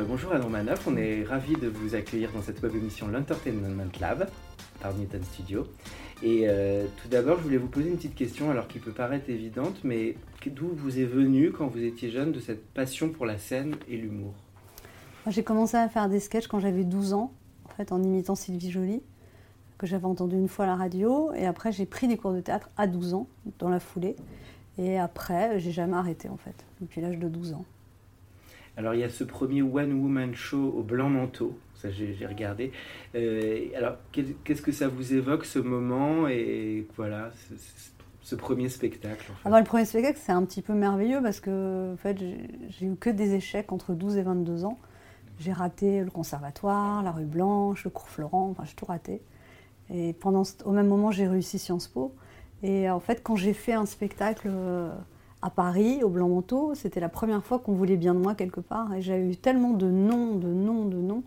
euh, 0.00 0.04
bonjour 0.06 0.32
Anne 0.32 0.42
Romanoff, 0.42 0.86
on 0.86 0.96
est 0.96 1.24
ravis 1.24 1.54
de 1.54 1.68
vous 1.68 1.94
accueillir 1.94 2.32
dans 2.32 2.42
cette 2.42 2.62
web 2.62 2.74
émission 2.74 3.08
l'Entertainment 3.08 3.84
Lab 4.00 4.28
par 4.80 4.94
Newton 4.94 5.22
Studio. 5.22 5.66
Et 6.22 6.44
euh, 6.48 6.86
tout 7.02 7.08
d'abord, 7.08 7.38
je 7.38 7.44
voulais 7.44 7.56
vous 7.56 7.68
poser 7.68 7.88
une 7.88 7.96
petite 7.96 8.14
question, 8.14 8.50
alors 8.50 8.68
qui 8.68 8.78
peut 8.78 8.92
paraître 8.92 9.28
évidente, 9.30 9.80
mais 9.84 10.16
d'où 10.46 10.68
vous 10.68 10.98
est 10.98 11.04
venue 11.04 11.52
quand 11.52 11.66
vous 11.66 11.82
étiez 11.82 12.10
jeune 12.10 12.32
de 12.32 12.40
cette 12.40 12.66
passion 12.72 13.10
pour 13.10 13.26
la 13.26 13.38
scène 13.38 13.76
et 13.88 13.96
l'humour? 13.96 14.34
J'ai 15.26 15.42
commencé 15.42 15.76
à 15.76 15.88
faire 15.88 16.08
des 16.08 16.20
sketchs 16.20 16.46
quand 16.46 16.60
j'avais 16.60 16.84
12 16.84 17.12
ans, 17.14 17.32
en 17.66 17.70
fait, 17.70 17.92
en 17.92 18.02
imitant 18.02 18.34
Sylvie 18.34 18.70
Joly, 18.70 19.02
que 19.78 19.86
j'avais 19.86 20.06
entendu 20.06 20.36
une 20.36 20.48
fois 20.48 20.64
à 20.64 20.68
la 20.68 20.76
radio. 20.76 21.32
Et 21.34 21.46
après, 21.46 21.72
j'ai 21.72 21.86
pris 21.86 22.08
des 22.08 22.16
cours 22.16 22.32
de 22.32 22.40
théâtre 22.40 22.70
à 22.76 22.86
12 22.86 23.14
ans, 23.14 23.26
dans 23.58 23.68
la 23.68 23.80
foulée. 23.80 24.16
Et 24.78 24.98
après, 24.98 25.58
j'ai 25.58 25.72
jamais 25.72 25.96
arrêté, 25.96 26.28
en 26.28 26.36
fait, 26.36 26.64
depuis 26.80 27.00
l'âge 27.00 27.18
de 27.18 27.28
12 27.28 27.52
ans. 27.52 27.64
Alors 28.76 28.94
il 28.94 29.00
y 29.00 29.04
a 29.04 29.08
ce 29.08 29.24
premier 29.24 29.62
One 29.62 29.92
Woman 29.92 30.34
Show 30.34 30.74
au 30.76 30.82
blanc 30.82 31.10
manteau, 31.10 31.58
ça 31.74 31.90
j'ai 31.90 32.26
regardé. 32.26 32.72
Euh, 33.14 33.66
alors 33.76 33.96
qu'est-ce 34.12 34.62
que 34.62 34.72
ça 34.72 34.88
vous 34.88 35.12
évoque 35.14 35.44
ce 35.44 35.58
moment 35.58 36.28
et 36.28 36.86
voilà 36.96 37.30
ce, 38.22 38.34
premier 38.36 38.68
spectacle 38.68 39.24
fait? 39.24 39.32
Ah 39.44 39.50
bah, 39.50 39.58
le 39.58 39.66
premier 39.66 39.84
spectacle, 39.84 40.18
c'est 40.22 40.32
un 40.32 40.44
petit 40.44 40.62
peu 40.62 40.72
merveilleux 40.72 41.20
parce 41.22 41.40
que 41.40 41.92
en 41.92 41.96
fait, 41.96 42.18
j'ai- 42.18 42.86
eu 42.86 42.94
que 42.96 43.10
des 43.10 43.34
échecs 43.34 43.72
entre 43.72 43.92
12 43.94 44.16
et 44.16 44.22
22 44.22 44.64
ans. 44.64 44.78
J'ai 45.38 45.52
raté 45.52 46.00
le 46.04 46.10
conservatoire, 46.10 47.02
la 47.02 47.12
rue 47.12 47.24
Blanche, 47.24 47.84
le 47.84 47.90
cours 47.90 48.08
Florent, 48.08 48.50
enfin 48.50 48.64
j'ai 48.64 48.74
tout 48.74 48.84
raté. 48.84 49.22
Et 49.92 50.12
pendant, 50.12 50.42
au 50.64 50.72
même 50.72 50.86
moment, 50.86 51.10
j'ai 51.10 51.26
réussi 51.26 51.58
Sciences 51.58 51.88
Po. 51.88 52.14
Et 52.62 52.88
en 52.90 53.00
fait, 53.00 53.22
quand 53.22 53.36
j'ai 53.36 53.54
fait 53.54 53.72
un 53.72 53.86
spectacle 53.86 54.48
euh, 54.50 54.90
à 55.42 55.50
Paris, 55.50 56.02
au 56.02 56.08
Blanc 56.08 56.28
Manteau, 56.28 56.74
c'était 56.74 57.00
la 57.00 57.08
première 57.08 57.44
fois 57.44 57.58
qu'on 57.58 57.72
voulait 57.72 57.96
bien 57.96 58.14
de 58.14 58.20
moi 58.20 58.34
quelque 58.34 58.60
part. 58.60 58.92
Et 58.94 59.02
j'ai 59.02 59.18
eu 59.18 59.36
tellement 59.36 59.70
de 59.70 59.86
noms, 59.86 60.34
de 60.34 60.48
noms, 60.48 60.84
de 60.84 60.96
noms, 60.96 61.22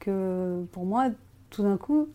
que 0.00 0.64
pour 0.72 0.84
moi, 0.84 1.08
tout 1.50 1.62
d'un 1.62 1.76
coup, 1.76 2.08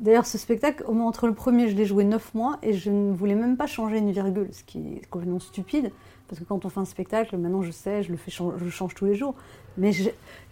D'ailleurs, 0.00 0.26
ce 0.26 0.38
spectacle, 0.38 0.84
au 0.86 0.92
moins 0.92 1.06
entre 1.06 1.26
le 1.26 1.34
premier, 1.34 1.68
je 1.68 1.76
l'ai 1.76 1.86
joué 1.86 2.04
neuf 2.04 2.34
mois 2.34 2.58
et 2.62 2.72
je 2.72 2.90
ne 2.90 3.12
voulais 3.12 3.36
même 3.36 3.56
pas 3.56 3.66
changer 3.66 3.98
une 3.98 4.10
virgule, 4.10 4.48
ce 4.52 4.64
qui 4.64 4.78
est 4.78 5.06
complètement 5.08 5.38
stupide, 5.38 5.92
parce 6.28 6.40
que 6.40 6.44
quand 6.44 6.64
on 6.64 6.68
fait 6.68 6.80
un 6.80 6.84
spectacle, 6.84 7.36
maintenant 7.36 7.62
je 7.62 7.70
sais, 7.70 8.02
je 8.02 8.10
le, 8.10 8.16
fais, 8.16 8.32
je 8.32 8.68
change 8.70 8.94
tous 8.94 9.04
les 9.04 9.14
jours, 9.14 9.34
mais 9.76 9.92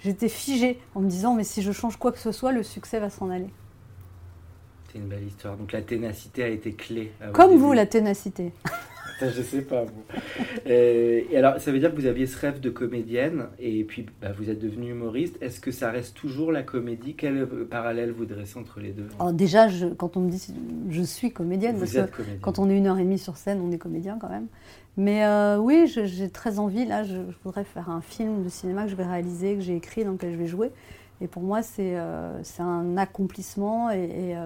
j'étais 0.00 0.28
figée 0.28 0.78
en 0.94 1.00
me 1.00 1.08
disant, 1.08 1.34
mais 1.34 1.44
si 1.44 1.60
je 1.60 1.72
change 1.72 1.96
quoi 1.96 2.12
que 2.12 2.18
ce 2.18 2.30
soit, 2.30 2.52
le 2.52 2.62
succès 2.62 3.00
va 3.00 3.10
s'en 3.10 3.30
aller. 3.30 3.50
C'est 4.92 4.98
une 4.98 5.08
belle 5.08 5.26
histoire. 5.26 5.56
Donc 5.56 5.72
la 5.72 5.82
ténacité 5.82 6.44
a 6.44 6.48
été 6.48 6.74
clé. 6.74 7.12
Comme 7.32 7.56
vous, 7.56 7.72
la 7.72 7.86
ténacité. 7.86 8.52
Je 9.36 9.42
sais 9.42 9.62
pas. 9.62 9.84
Euh, 10.66 11.20
et 11.30 11.36
alors, 11.36 11.60
ça 11.60 11.70
veut 11.72 11.78
dire 11.78 11.90
que 11.94 12.00
vous 12.00 12.06
aviez 12.06 12.26
ce 12.26 12.38
rêve 12.38 12.60
de 12.60 12.70
comédienne 12.70 13.46
et 13.58 13.84
puis 13.84 14.06
bah, 14.20 14.32
vous 14.36 14.50
êtes 14.50 14.58
devenue 14.58 14.90
humoriste. 14.90 15.36
Est-ce 15.40 15.60
que 15.60 15.70
ça 15.70 15.90
reste 15.90 16.16
toujours 16.16 16.52
la 16.52 16.62
comédie? 16.62 17.14
Quel 17.14 17.36
euh, 17.38 17.66
parallèle 17.70 18.10
vous 18.12 18.24
dressez 18.24 18.58
entre 18.58 18.80
les 18.80 18.90
deux? 18.92 19.06
Alors 19.18 19.32
déjà, 19.32 19.68
je- 19.68 19.86
quand 19.86 20.16
on 20.16 20.20
me 20.20 20.30
dit 20.30 20.54
je 20.90 21.02
suis 21.02 21.32
comédienne, 21.32 21.74
Vous 21.74 21.80
parce 21.80 21.94
êtes 21.94 22.10
que 22.10 22.16
comédienne. 22.16 22.38
quand 22.40 22.58
on 22.58 22.68
est 22.70 22.76
une 22.76 22.86
heure 22.86 22.98
et 22.98 23.04
demie 23.04 23.18
sur 23.18 23.36
scène, 23.36 23.60
on 23.60 23.70
est 23.70 23.78
comédien 23.78 24.18
quand 24.20 24.28
même. 24.30 24.46
Mais 24.96 25.24
euh, 25.24 25.58
oui, 25.58 25.86
j'ai 25.86 26.28
très 26.28 26.58
envie, 26.58 26.84
là, 26.84 27.02
je, 27.02 27.14
je 27.14 27.36
voudrais 27.44 27.64
faire 27.64 27.88
un 27.88 28.00
film 28.02 28.44
de 28.44 28.48
cinéma 28.48 28.84
que 28.84 28.90
je 28.90 28.96
vais 28.96 29.06
réaliser, 29.06 29.54
que 29.54 29.60
j'ai 29.62 29.76
écrit, 29.76 30.04
dans 30.04 30.12
lequel 30.12 30.32
je 30.32 30.36
vais 30.38 30.46
jouer. 30.46 30.70
Et 31.20 31.28
pour 31.28 31.42
moi, 31.42 31.62
c'est 31.62 31.92
euh, 31.96 32.42
un 32.58 32.96
accomplissement 32.98 33.90
et, 33.90 34.04
et, 34.04 34.36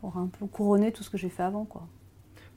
pour 0.00 0.16
un 0.16 0.26
peu 0.38 0.46
couronner 0.46 0.92
tout 0.92 1.02
ce 1.02 1.10
que 1.10 1.18
j'ai 1.18 1.28
fait 1.28 1.42
avant. 1.42 1.64
Quoi. 1.64 1.86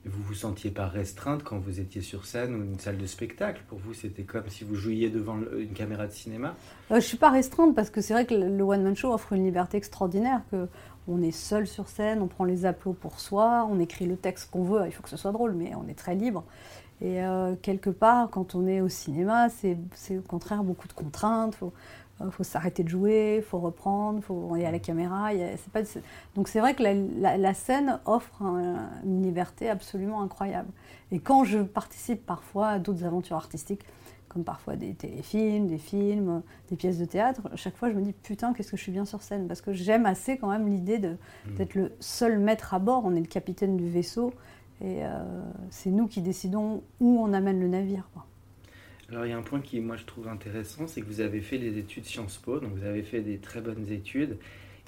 Vous 0.06 0.22
vous 0.22 0.34
sentiez 0.34 0.70
pas 0.70 0.86
restreinte 0.86 1.42
quand 1.42 1.58
vous 1.58 1.80
étiez 1.80 2.00
sur 2.00 2.26
scène 2.26 2.54
ou 2.54 2.62
une 2.62 2.78
salle 2.78 2.96
de 2.96 3.06
spectacle. 3.06 3.62
Pour 3.68 3.78
vous, 3.78 3.92
c'était 3.92 4.22
comme 4.22 4.48
si 4.48 4.64
vous 4.64 4.76
jouiez 4.76 5.10
devant 5.10 5.36
une 5.58 5.72
caméra 5.72 6.06
de 6.06 6.12
cinéma. 6.12 6.54
Euh, 6.90 6.96
je 6.96 7.06
suis 7.06 7.16
pas 7.16 7.30
restreinte 7.30 7.74
parce 7.74 7.90
que 7.90 8.00
c'est 8.00 8.14
vrai 8.14 8.24
que 8.24 8.34
le 8.34 8.62
One 8.62 8.82
Man 8.82 8.96
Show 8.96 9.12
offre 9.12 9.32
une 9.32 9.44
liberté 9.44 9.76
extraordinaire, 9.76 10.42
que 10.50 10.68
on 11.08 11.22
est 11.22 11.32
seul 11.32 11.66
sur 11.66 11.88
scène, 11.88 12.20
on 12.22 12.26
prend 12.26 12.44
les 12.44 12.66
applaudissements 12.66 13.00
pour 13.00 13.20
soi, 13.20 13.68
on 13.70 13.78
écrit 13.80 14.06
le 14.06 14.16
texte 14.16 14.50
qu'on 14.50 14.64
veut, 14.64 14.82
il 14.86 14.92
faut 14.92 15.02
que 15.02 15.08
ce 15.08 15.16
soit 15.16 15.32
drôle, 15.32 15.52
mais 15.52 15.72
on 15.74 15.88
est 15.88 15.94
très 15.94 16.14
libre. 16.14 16.44
Et 17.00 17.22
euh, 17.22 17.54
quelque 17.60 17.90
part, 17.90 18.30
quand 18.30 18.54
on 18.54 18.66
est 18.66 18.80
au 18.80 18.88
cinéma, 18.88 19.48
c'est 19.50 19.76
au 20.16 20.22
contraire 20.22 20.64
beaucoup 20.64 20.88
de 20.88 20.92
contraintes, 20.92 21.58
euh, 22.20 22.30
faut 22.30 22.44
s'arrêter 22.44 22.82
de 22.82 22.88
jouer, 22.88 23.36
il 23.38 23.42
faut 23.42 23.58
reprendre, 23.58 24.22
faut, 24.22 24.52
il 24.56 24.62
y 24.62 24.64
a 24.64 24.70
la 24.70 24.78
caméra, 24.78 25.32
il 25.34 25.42
a- 25.42 25.48
pas, 25.72 25.80
donc 26.34 26.48
c'est 26.48 26.60
vrai 26.60 26.74
que 26.74 26.82
la, 26.82 26.94
la- 26.94 27.36
la 27.36 27.54
scène 27.54 28.00
offre 28.06 28.42
un- 28.42 28.88
une 29.04 29.22
liberté 29.22 29.68
absolument 29.68 30.22
incroyable. 30.22 30.68
Et 31.12 31.18
quand 31.18 31.44
je 31.44 31.58
participe 31.60 32.24
parfois 32.26 32.68
à 32.68 32.78
d'autres 32.78 33.04
aventures 33.04 33.36
artistiques, 33.36 33.82
comme 34.28 34.44
parfois 34.44 34.76
des 34.76 34.92
téléfilms, 34.92 35.66
des 35.66 35.78
films, 35.78 36.42
des 36.68 36.76
pièces 36.76 36.98
de 36.98 37.04
théâtre, 37.06 37.42
à 37.52 37.56
chaque 37.56 37.76
fois 37.76 37.88
je 37.90 37.94
me 37.94 38.02
dis 38.02 38.12
putain 38.12 38.52
qu'est-ce 38.52 38.70
que 38.70 38.76
je 38.76 38.82
suis 38.82 38.92
bien 38.92 39.04
sur 39.06 39.22
scène? 39.22 39.46
Parce 39.48 39.60
que 39.62 39.72
j'aime 39.72 40.04
assez 40.04 40.36
quand 40.36 40.48
même 40.50 40.68
l'idée 40.68 40.98
de- 40.98 41.16
d'être 41.56 41.74
le 41.74 41.92
seul 42.00 42.38
maître 42.38 42.74
à 42.74 42.78
bord, 42.78 43.02
on 43.06 43.14
est 43.14 43.20
le 43.20 43.26
capitaine 43.26 43.76
du 43.76 43.88
vaisseau 43.88 44.32
et 44.82 45.06
euh, 45.06 45.24
c'est 45.70 45.90
nous 45.90 46.06
qui 46.06 46.20
décidons 46.20 46.82
où 47.00 47.18
on 47.20 47.32
amène 47.32 47.60
le 47.60 47.68
navire. 47.68 48.08
quoi. 48.12 48.26
Alors, 49.10 49.24
il 49.24 49.30
y 49.30 49.32
a 49.32 49.38
un 49.38 49.42
point 49.42 49.60
qui, 49.60 49.80
moi, 49.80 49.96
je 49.96 50.04
trouve 50.04 50.26
intéressant, 50.28 50.86
c'est 50.88 51.00
que 51.00 51.06
vous 51.06 51.20
avez 51.20 51.40
fait 51.40 51.58
les 51.58 51.78
études 51.78 52.04
Sciences 52.04 52.38
Po, 52.38 52.58
donc 52.58 52.72
vous 52.74 52.84
avez 52.84 53.02
fait 53.02 53.20
des 53.20 53.38
très 53.38 53.60
bonnes 53.60 53.86
études. 53.90 54.36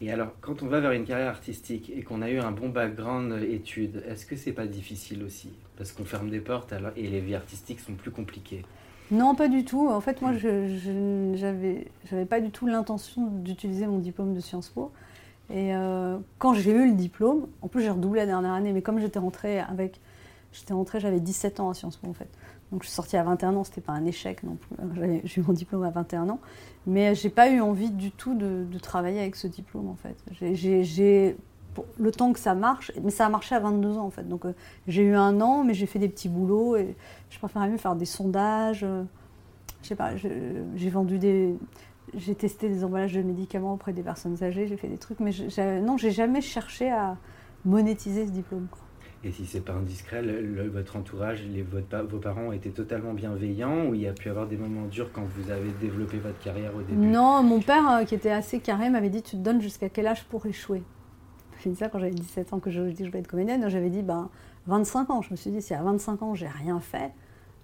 Et 0.00 0.10
alors, 0.12 0.32
quand 0.40 0.62
on 0.62 0.66
va 0.66 0.80
vers 0.80 0.92
une 0.92 1.04
carrière 1.04 1.28
artistique 1.28 1.90
et 1.94 2.02
qu'on 2.02 2.22
a 2.22 2.30
eu 2.30 2.38
un 2.38 2.50
bon 2.52 2.68
background 2.68 3.32
études, 3.42 4.02
est-ce 4.08 4.26
que 4.26 4.36
c'est 4.36 4.52
pas 4.52 4.66
difficile 4.66 5.22
aussi? 5.24 5.50
Parce 5.76 5.92
qu'on 5.92 6.04
ferme 6.04 6.30
des 6.30 6.40
portes 6.40 6.72
alors, 6.72 6.92
et 6.96 7.06
les 7.08 7.20
vies 7.20 7.34
artistiques 7.34 7.80
sont 7.80 7.94
plus 7.94 8.10
compliquées. 8.10 8.64
Non, 9.10 9.34
pas 9.34 9.48
du 9.48 9.64
tout. 9.64 9.88
En 9.88 10.00
fait, 10.00 10.20
moi, 10.20 10.32
je 10.34 10.68
je- 10.68 11.32
j'avais 11.34 11.86
j'avais 12.10 12.26
pas 12.26 12.40
du 12.40 12.50
tout 12.50 12.66
l'intention 12.66 13.26
d'utiliser 13.26 13.86
mon 13.86 13.98
diplôme 13.98 14.34
de 14.34 14.40
Sciences 14.40 14.68
Po. 14.68 14.92
Et 15.50 15.74
euh, 15.74 16.18
quand 16.38 16.54
j'ai 16.54 16.72
eu 16.72 16.88
le 16.88 16.94
diplôme, 16.94 17.46
en 17.62 17.68
plus 17.68 17.82
j'ai 17.82 17.90
redoublé 17.90 18.20
la 18.20 18.26
dernière 18.26 18.52
année, 18.52 18.72
mais 18.72 18.82
comme 18.82 19.00
j'étais 19.00 19.18
rentrée 19.18 19.60
avec, 19.60 19.98
j'étais 20.52 20.74
rentrée, 20.74 21.00
j'avais 21.00 21.20
17 21.20 21.58
ans 21.60 21.70
à 21.70 21.74
Sciences 21.74 21.96
Po 21.96 22.08
en 22.08 22.12
fait. 22.14 22.28
Donc 22.72 22.82
je 22.82 22.88
suis 22.88 22.94
sortie 22.94 23.16
à 23.16 23.22
21 23.22 23.56
ans, 23.56 23.64
c'était 23.64 23.80
pas 23.80 23.92
un 23.92 24.04
échec 24.04 24.42
non 24.42 24.56
plus. 24.56 24.76
J'ai 25.24 25.40
eu 25.40 25.44
mon 25.46 25.54
diplôme 25.54 25.84
à 25.84 25.90
21 25.90 26.28
ans, 26.28 26.40
mais 26.86 27.14
j'ai 27.14 27.30
pas 27.30 27.48
eu 27.50 27.60
envie 27.60 27.90
du 27.90 28.10
tout 28.10 28.34
de, 28.34 28.66
travailler 28.78 29.20
avec 29.20 29.36
ce 29.36 29.46
diplôme 29.46 29.88
en 29.88 29.96
fait. 29.96 30.16
Le 31.98 32.10
temps 32.10 32.32
que 32.32 32.40
ça 32.40 32.54
marche, 32.54 32.90
mais 33.02 33.10
ça 33.10 33.26
a 33.26 33.28
marché 33.28 33.54
à 33.54 33.60
22 33.60 33.98
ans 33.98 34.04
en 34.04 34.10
fait. 34.10 34.28
Donc 34.28 34.44
euh, 34.44 34.52
j'ai 34.86 35.02
eu 35.02 35.14
un 35.14 35.40
an, 35.40 35.64
mais 35.64 35.74
j'ai 35.74 35.86
fait 35.86 35.98
des 35.98 36.08
petits 36.08 36.28
boulots 36.28 36.76
et 36.76 36.96
je 37.30 37.38
préférais 37.38 37.68
mieux 37.68 37.76
faire 37.76 37.94
des 37.94 38.04
sondages. 38.04 38.82
euh, 38.84 39.04
je 39.82 39.88
sais 39.88 39.94
pas, 39.94 40.16
j'ai 40.16 40.90
vendu 40.90 41.18
des. 41.18 41.56
J'ai 42.14 42.34
testé 42.34 42.68
des 42.68 42.84
emballages 42.84 43.12
de 43.12 43.22
médicaments 43.22 43.74
auprès 43.74 43.92
des 43.92 44.02
personnes 44.02 44.43
âgées, 44.43 44.66
j'ai 44.66 44.78
fait 44.78 44.88
des 44.88 44.96
trucs, 44.96 45.20
mais 45.20 45.31
non, 45.82 45.98
j'ai 45.98 46.10
jamais 46.10 46.40
cherché 46.40 46.90
à 46.90 47.19
monétiser 47.66 48.26
ce 48.26 48.32
diplôme. 48.32 48.66
Et 49.25 49.32
si 49.32 49.47
c'est 49.47 49.61
pas 49.61 49.73
indiscret, 49.73 50.23
votre 50.73 50.97
entourage, 50.97 51.43
vos 52.09 52.19
parents 52.19 52.53
été 52.53 52.70
totalement 52.70 53.15
bienveillants 53.15 53.87
ou 53.87 53.94
il 53.94 54.03
y 54.03 54.06
a 54.06 54.12
pu 54.12 54.31
avoir 54.31 54.47
des 54.47 54.56
moments 54.56 54.87
durs 54.87 55.11
quand 55.12 55.25
vous 55.25 55.50
avez 55.50 55.70
développé 55.81 56.19
votre 56.19 56.38
carrière 56.38 56.75
au 56.76 56.82
début? 56.82 56.94
Non, 56.94 57.43
mon 57.43 57.61
père, 57.61 57.91
euh, 57.91 58.05
qui 58.05 58.15
était 58.15 58.31
assez 58.31 58.61
carré, 58.61 58.91
m'avait 58.91 59.11
dit 59.11 59.23
Tu 59.23 59.32
te 59.32 59.43
donnes 59.43 59.61
jusqu'à 59.61 59.88
quel 59.88 60.06
âge 60.06 60.25
pour 60.25 60.47
échouer? 60.47 60.82
J'ai 61.62 61.70
dit 61.70 61.76
ça 61.76 61.88
quand 61.88 61.99
j'avais 61.99 62.12
17 62.12 62.53
ans 62.53 62.61
que 62.61 62.70
je, 62.70 62.88
je 62.88 62.94
dis 62.94 63.05
je 63.05 63.11
voulais 63.11 63.19
être 63.20 63.26
comédienne. 63.26 63.69
J'avais 63.69 63.91
dit 63.91 64.03
ben, 64.03 64.31
25 64.69 65.11
ans. 65.11 65.23
Je 65.23 65.32
me 65.32 65.37
suis 65.37 65.50
dit 65.50 65.61
Si 65.61 65.75
à 65.75 65.82
25 65.82 66.23
ans, 66.23 66.35
j'ai 66.37 66.47
rien 66.47 66.79
fait, 66.79 67.11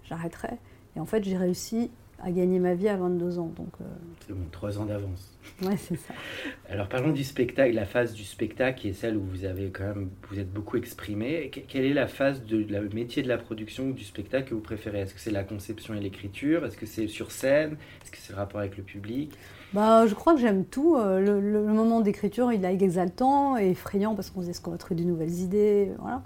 j'arrêterai. 0.02 0.58
Et 0.96 1.00
en 1.00 1.06
fait, 1.06 1.22
j'ai 1.22 1.36
réussi 1.36 1.92
à 2.24 2.30
gagner 2.30 2.58
ma 2.58 2.74
vie 2.74 2.88
à 2.88 2.96
22 2.96 3.38
ans. 3.38 3.52
Donc, 3.56 3.68
euh, 3.80 3.84
C'est 4.26 4.32
bon, 4.32 4.44
trois 4.50 4.78
ans 4.78 4.86
d'avance. 4.86 5.30
ouais, 5.62 5.76
c'est 5.76 5.96
ça. 5.96 6.14
Alors 6.70 6.88
parlons 6.88 7.12
du 7.12 7.22
spectacle, 7.22 7.74
la 7.74 7.84
phase 7.84 8.14
du 8.14 8.24
spectacle 8.24 8.80
qui 8.80 8.88
est 8.88 8.92
celle 8.94 9.16
où 9.16 9.22
vous 9.22 9.44
avez 9.44 9.70
quand 9.70 9.84
même, 9.84 10.08
vous 10.30 10.38
êtes 10.38 10.50
beaucoup 10.52 10.76
exprimé. 10.76 11.50
Que- 11.50 11.60
Quelle 11.60 11.84
est 11.84 11.92
la 11.94 12.06
phase 12.06 12.44
de 12.44 12.64
la- 12.72 12.80
métier 12.80 13.22
de 13.22 13.28
la 13.28 13.36
production 13.38 13.88
ou 13.88 13.92
du 13.92 14.04
spectacle 14.04 14.48
que 14.50 14.54
vous 14.54 14.60
préférez? 14.62 15.00
Est-ce 15.00 15.14
que 15.14 15.20
c'est 15.20 15.30
la 15.30 15.44
conception 15.44 15.94
et 15.94 16.00
l'écriture? 16.00 16.64
Est-ce 16.64 16.76
que 16.76 16.86
c'est 16.86 17.08
sur 17.08 17.30
scène? 17.30 17.76
Est-ce 18.02 18.10
que 18.10 18.16
c'est 18.18 18.32
le 18.32 18.38
rapport 18.38 18.60
avec 18.60 18.76
le 18.76 18.82
public? 18.82 19.32
Bah, 19.74 20.06
je 20.06 20.14
crois 20.14 20.34
que 20.34 20.40
j'aime 20.40 20.64
tout. 20.64 20.96
Euh, 20.96 21.20
Le, 21.20 21.40
le- 21.40 21.66
le 21.66 21.72
moment 21.72 22.00
d'écriture, 22.00 22.52
il 22.52 22.64
est 22.64 22.72
exaltant 22.72 23.58
et 23.58 23.70
effrayant 23.70 24.14
parce 24.14 24.30
qu'on 24.30 24.40
se 24.40 24.44
dit 24.46 24.50
est-ce 24.52 24.60
qu'on 24.60 24.70
va 24.70 24.78
trouver 24.78 25.00
de 25.02 25.06
nouvelles 25.06 25.34
idées, 25.40 25.90
voilà. 25.98 26.22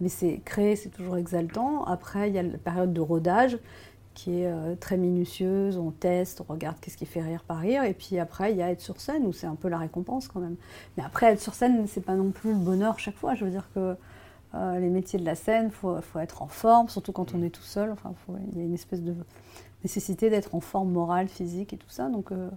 Mais 0.00 0.08
c'est 0.08 0.40
créer, 0.44 0.76
c'est 0.76 0.90
toujours 0.90 1.16
exaltant. 1.16 1.84
Après, 1.84 2.28
il 2.28 2.34
y 2.36 2.38
a 2.38 2.42
la 2.44 2.56
période 2.58 2.92
de 2.92 3.00
rodage 3.00 3.58
qui 4.18 4.42
est 4.42 4.46
euh, 4.46 4.74
très 4.74 4.96
minutieuse. 4.96 5.78
On 5.78 5.92
teste, 5.92 6.40
on 6.40 6.52
regarde 6.52 6.76
qu'est-ce 6.80 6.96
qui 6.96 7.06
fait 7.06 7.22
rire 7.22 7.44
par 7.44 7.58
rire. 7.58 7.84
Et 7.84 7.94
puis 7.94 8.18
après, 8.18 8.50
il 8.50 8.58
y 8.58 8.62
a 8.62 8.70
être 8.70 8.80
sur 8.80 9.00
scène 9.00 9.24
où 9.24 9.32
c'est 9.32 9.46
un 9.46 9.54
peu 9.54 9.68
la 9.68 9.78
récompense 9.78 10.26
quand 10.26 10.40
même. 10.40 10.56
Mais 10.96 11.04
après, 11.04 11.26
être 11.26 11.40
sur 11.40 11.54
scène, 11.54 11.86
c'est 11.86 12.00
pas 12.00 12.16
non 12.16 12.32
plus 12.32 12.50
le 12.50 12.58
bonheur 12.58 12.98
chaque 12.98 13.14
fois. 13.14 13.36
Je 13.36 13.44
veux 13.44 13.50
dire 13.52 13.68
que 13.74 13.96
euh, 14.54 14.78
les 14.80 14.88
métiers 14.88 15.20
de 15.20 15.24
la 15.24 15.36
scène, 15.36 15.70
faut, 15.70 16.00
faut 16.00 16.18
être 16.18 16.42
en 16.42 16.48
forme, 16.48 16.88
surtout 16.88 17.12
quand 17.12 17.32
on 17.32 17.42
est 17.42 17.50
tout 17.50 17.62
seul. 17.62 17.92
Enfin, 17.92 18.12
il 18.52 18.58
y 18.58 18.60
a 18.60 18.64
une 18.64 18.74
espèce 18.74 19.02
de 19.02 19.14
nécessité 19.84 20.30
d'être 20.30 20.56
en 20.56 20.60
forme 20.60 20.90
morale, 20.90 21.28
physique 21.28 21.72
et 21.72 21.76
tout 21.76 21.90
ça. 21.90 22.08
Donc, 22.08 22.32
euh, 22.32 22.50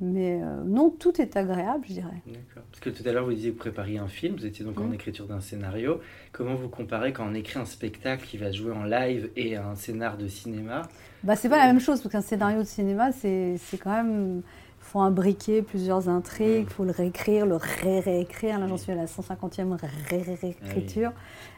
mais 0.00 0.40
euh, 0.42 0.62
non, 0.64 0.90
tout 0.90 1.20
est 1.20 1.36
agréable, 1.36 1.84
je 1.88 1.94
dirais. 1.94 2.22
D'accord. 2.26 2.62
Parce 2.70 2.80
que 2.80 2.90
tout 2.90 3.02
à 3.08 3.12
l'heure, 3.12 3.24
vous 3.24 3.32
disiez 3.32 3.50
que 3.50 3.54
vous 3.54 3.60
prépariez 3.60 3.98
un 3.98 4.08
film, 4.08 4.36
vous 4.36 4.44
étiez 4.46 4.64
donc 4.64 4.78
en 4.80 4.84
Mm. 4.88 4.94
écriture 4.94 5.26
d'un 5.26 5.40
scénario. 5.40 6.00
Comment 6.32 6.54
vous 6.54 6.68
comparez 6.68 7.12
quand 7.12 7.26
on 7.26 7.34
écrit 7.34 7.58
un 7.58 7.64
spectacle 7.64 8.24
qui 8.26 8.36
va 8.36 8.52
jouer 8.52 8.72
en 8.72 8.84
live 8.84 9.30
et 9.36 9.56
un 9.56 9.74
scénar 9.74 10.18
de 10.18 10.28
cinéma? 10.28 10.82
Bah, 11.22 11.34
c'est 11.36 11.48
pas 11.48 11.56
la 11.58 11.66
même 11.66 11.80
chose, 11.80 12.00
parce 12.02 12.12
qu'un 12.12 12.20
scénario 12.20 12.58
de 12.58 12.66
cinéma, 12.66 13.10
c'est 13.12 13.56
c'est 13.58 13.78
quand 13.78 13.92
même. 13.92 14.42
Il 14.80 14.88
faut 14.90 15.00
imbriquer 15.00 15.62
plusieurs 15.62 16.08
intrigues, 16.08 16.66
il 16.68 16.72
faut 16.72 16.84
le 16.84 16.92
réécrire, 16.92 17.44
le 17.44 17.56
ré-réécrire. 17.56 18.60
Là, 18.60 18.68
j'en 18.68 18.76
suis 18.76 18.92
à 18.92 18.94
la 18.94 19.06
150e 19.06 19.76
ré-réécriture. 20.10 21.12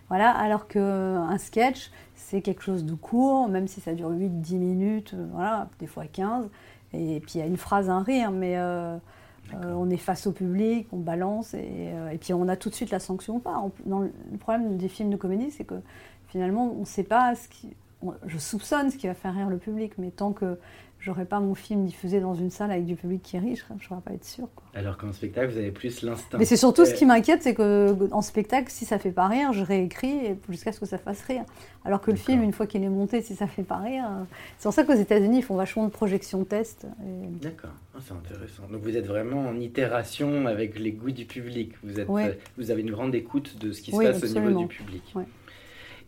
Voilà, 0.08 0.30
alors 0.30 0.66
qu'un 0.66 1.36
sketch, 1.36 1.90
c'est 2.14 2.40
quelque 2.40 2.62
chose 2.62 2.86
de 2.86 2.94
court, 2.94 3.50
même 3.50 3.68
si 3.68 3.80
ça 3.82 3.92
dure 3.92 4.10
8-10 4.10 4.56
minutes, 4.56 5.12
euh, 5.12 5.26
voilà, 5.32 5.68
des 5.78 5.86
fois 5.86 6.04
15. 6.10 6.48
Et 6.92 7.20
puis 7.20 7.32
il 7.36 7.38
y 7.38 7.42
a 7.42 7.46
une 7.46 7.56
phrase, 7.56 7.90
un 7.90 8.02
rire, 8.02 8.30
mais 8.30 8.56
euh, 8.56 8.96
euh, 9.54 9.72
on 9.76 9.90
est 9.90 9.96
face 9.98 10.26
au 10.26 10.32
public, 10.32 10.88
on 10.92 10.98
balance, 10.98 11.54
et, 11.54 11.66
euh, 11.92 12.10
et 12.10 12.18
puis 12.18 12.32
on 12.34 12.48
a 12.48 12.56
tout 12.56 12.70
de 12.70 12.74
suite 12.74 12.90
la 12.90 12.98
sanction 13.00 13.36
ou 13.36 13.38
pas. 13.40 13.62
Dans 13.86 14.00
le, 14.00 14.12
le 14.32 14.38
problème 14.38 14.76
des 14.76 14.88
films 14.88 15.10
de 15.10 15.16
comédie, 15.16 15.50
c'est 15.50 15.64
que 15.64 15.76
finalement, 16.28 16.72
on 16.76 16.80
ne 16.80 16.84
sait 16.84 17.04
pas 17.04 17.34
ce 17.34 17.48
qui. 17.48 17.74
on- 18.02 18.14
je 18.26 18.38
soupçonne 18.38 18.90
ce 18.90 18.96
qui 18.96 19.06
va 19.06 19.14
faire 19.14 19.34
rire 19.34 19.48
le 19.48 19.58
public, 19.58 19.92
mais 19.98 20.10
tant 20.10 20.32
que 20.32 20.58
j'aurais 21.00 21.24
pas 21.24 21.40
mon 21.40 21.54
film 21.54 21.84
diffusé 21.86 22.20
dans 22.20 22.34
une 22.34 22.50
salle 22.50 22.70
avec 22.70 22.84
du 22.84 22.96
public 22.96 23.22
qui 23.22 23.38
rit, 23.38 23.56
je 23.56 23.62
ne 23.72 23.78
pourrais 23.78 24.00
pas 24.00 24.12
être 24.12 24.24
sûre. 24.24 24.48
quoi. 24.54 24.64
Alors 24.74 24.96
qu'en 24.98 25.12
spectacle, 25.12 25.52
vous 25.52 25.58
avez 25.58 25.70
plus 25.70 26.02
l'instinct. 26.02 26.38
Mais 26.38 26.44
c'est 26.44 26.56
surtout 26.56 26.84
ce 26.84 26.90
Euh, 26.92 26.94
qui 26.94 27.06
m'inquiète, 27.06 27.42
c'est 27.42 27.54
que 27.54 27.96
en 28.12 28.22
spectacle, 28.22 28.70
si 28.70 28.84
ça 28.84 28.98
fait 28.98 29.10
pas 29.12 29.28
rire, 29.28 29.52
je 29.52 29.62
réécris 29.64 30.36
jusqu'à 30.48 30.72
ce 30.72 30.80
que 30.80 30.86
ça 30.86 30.98
fasse 30.98 31.22
rire. 31.22 31.44
Alors 31.84 32.00
que 32.00 32.10
le 32.10 32.16
film, 32.16 32.42
une 32.42 32.52
fois 32.52 32.66
qu'il 32.66 32.82
est 32.82 32.88
monté, 32.88 33.22
si 33.22 33.34
ça 33.34 33.46
fait 33.46 33.62
pas 33.62 33.78
rire, 33.78 34.04
euh, 34.08 34.24
c'est 34.58 34.64
pour 34.64 34.72
ça 34.74 34.84
qu'aux 34.84 34.92
États-Unis, 34.94 35.38
ils 35.38 35.42
font 35.44 35.54
vachement 35.56 35.84
de 35.84 35.90
projections 35.90 36.44
test. 36.44 36.86
et- 37.04 37.44
D'accord, 37.44 37.70
Ah, 37.94 37.98
c'est 38.06 38.12
intéressant. 38.14 38.64
Donc 38.70 38.82
vous 38.82 38.96
êtes 38.96 39.06
vraiment 39.06 39.40
en 39.48 39.58
itération 39.58 40.46
avec 40.46 40.78
les 40.78 40.92
goûts 40.92 41.10
du 41.10 41.24
public. 41.24 41.72
Vous, 41.82 41.98
êtes, 41.98 42.08
Ouais. 42.08 42.24
euh, 42.28 42.32
vous 42.58 42.70
avez 42.70 42.82
une 42.82 42.90
grande 42.90 43.14
écoute 43.14 43.56
de 43.58 43.72
ce 43.72 43.80
qui 43.82 43.92
se 43.92 43.96
passe 43.96 44.22
au 44.22 44.26
niveau 44.40 44.60
du 44.60 44.66
public. 44.66 45.02
Ouais. 45.14 45.24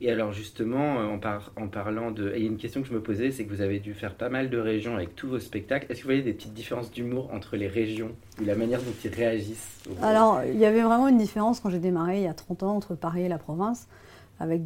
Et 0.02 0.10
alors 0.10 0.32
justement, 0.32 1.00
euh, 1.00 1.06
en, 1.06 1.18
par- 1.18 1.52
en 1.56 1.68
parlant 1.68 2.10
de... 2.10 2.32
et 2.34 2.40
une 2.40 2.56
question 2.56 2.80
que 2.80 2.88
je 2.88 2.94
me 2.94 3.02
posais, 3.02 3.30
c'est 3.30 3.44
que 3.44 3.50
vous 3.54 3.60
avez 3.60 3.80
dû 3.80 3.92
faire 3.92 4.14
pas 4.14 4.30
mal 4.30 4.48
de 4.48 4.58
régions 4.58 4.94
avec 4.94 5.14
tous 5.14 5.28
vos 5.28 5.38
spectacles. 5.38 5.86
Est-ce 5.90 5.98
que 5.98 6.04
vous 6.04 6.08
voyez 6.08 6.22
des 6.22 6.32
petites 6.32 6.54
différences 6.54 6.90
d'humour 6.90 7.28
entre 7.32 7.56
les 7.56 7.68
régions 7.68 8.12
ou 8.40 8.44
la 8.44 8.54
manière 8.54 8.80
dont 8.80 8.94
ils 9.04 9.14
réagissent 9.14 9.82
Alors, 10.00 10.40
il 10.44 10.58
y 10.58 10.64
avait 10.64 10.80
vraiment 10.80 11.08
une 11.08 11.18
différence 11.18 11.60
quand 11.60 11.68
j'ai 11.68 11.78
démarré 11.78 12.18
il 12.18 12.24
y 12.24 12.28
a 12.28 12.34
30 12.34 12.62
ans 12.62 12.76
entre 12.76 12.94
Paris 12.94 13.22
et 13.22 13.28
la 13.28 13.38
province, 13.38 13.88
avec 14.38 14.62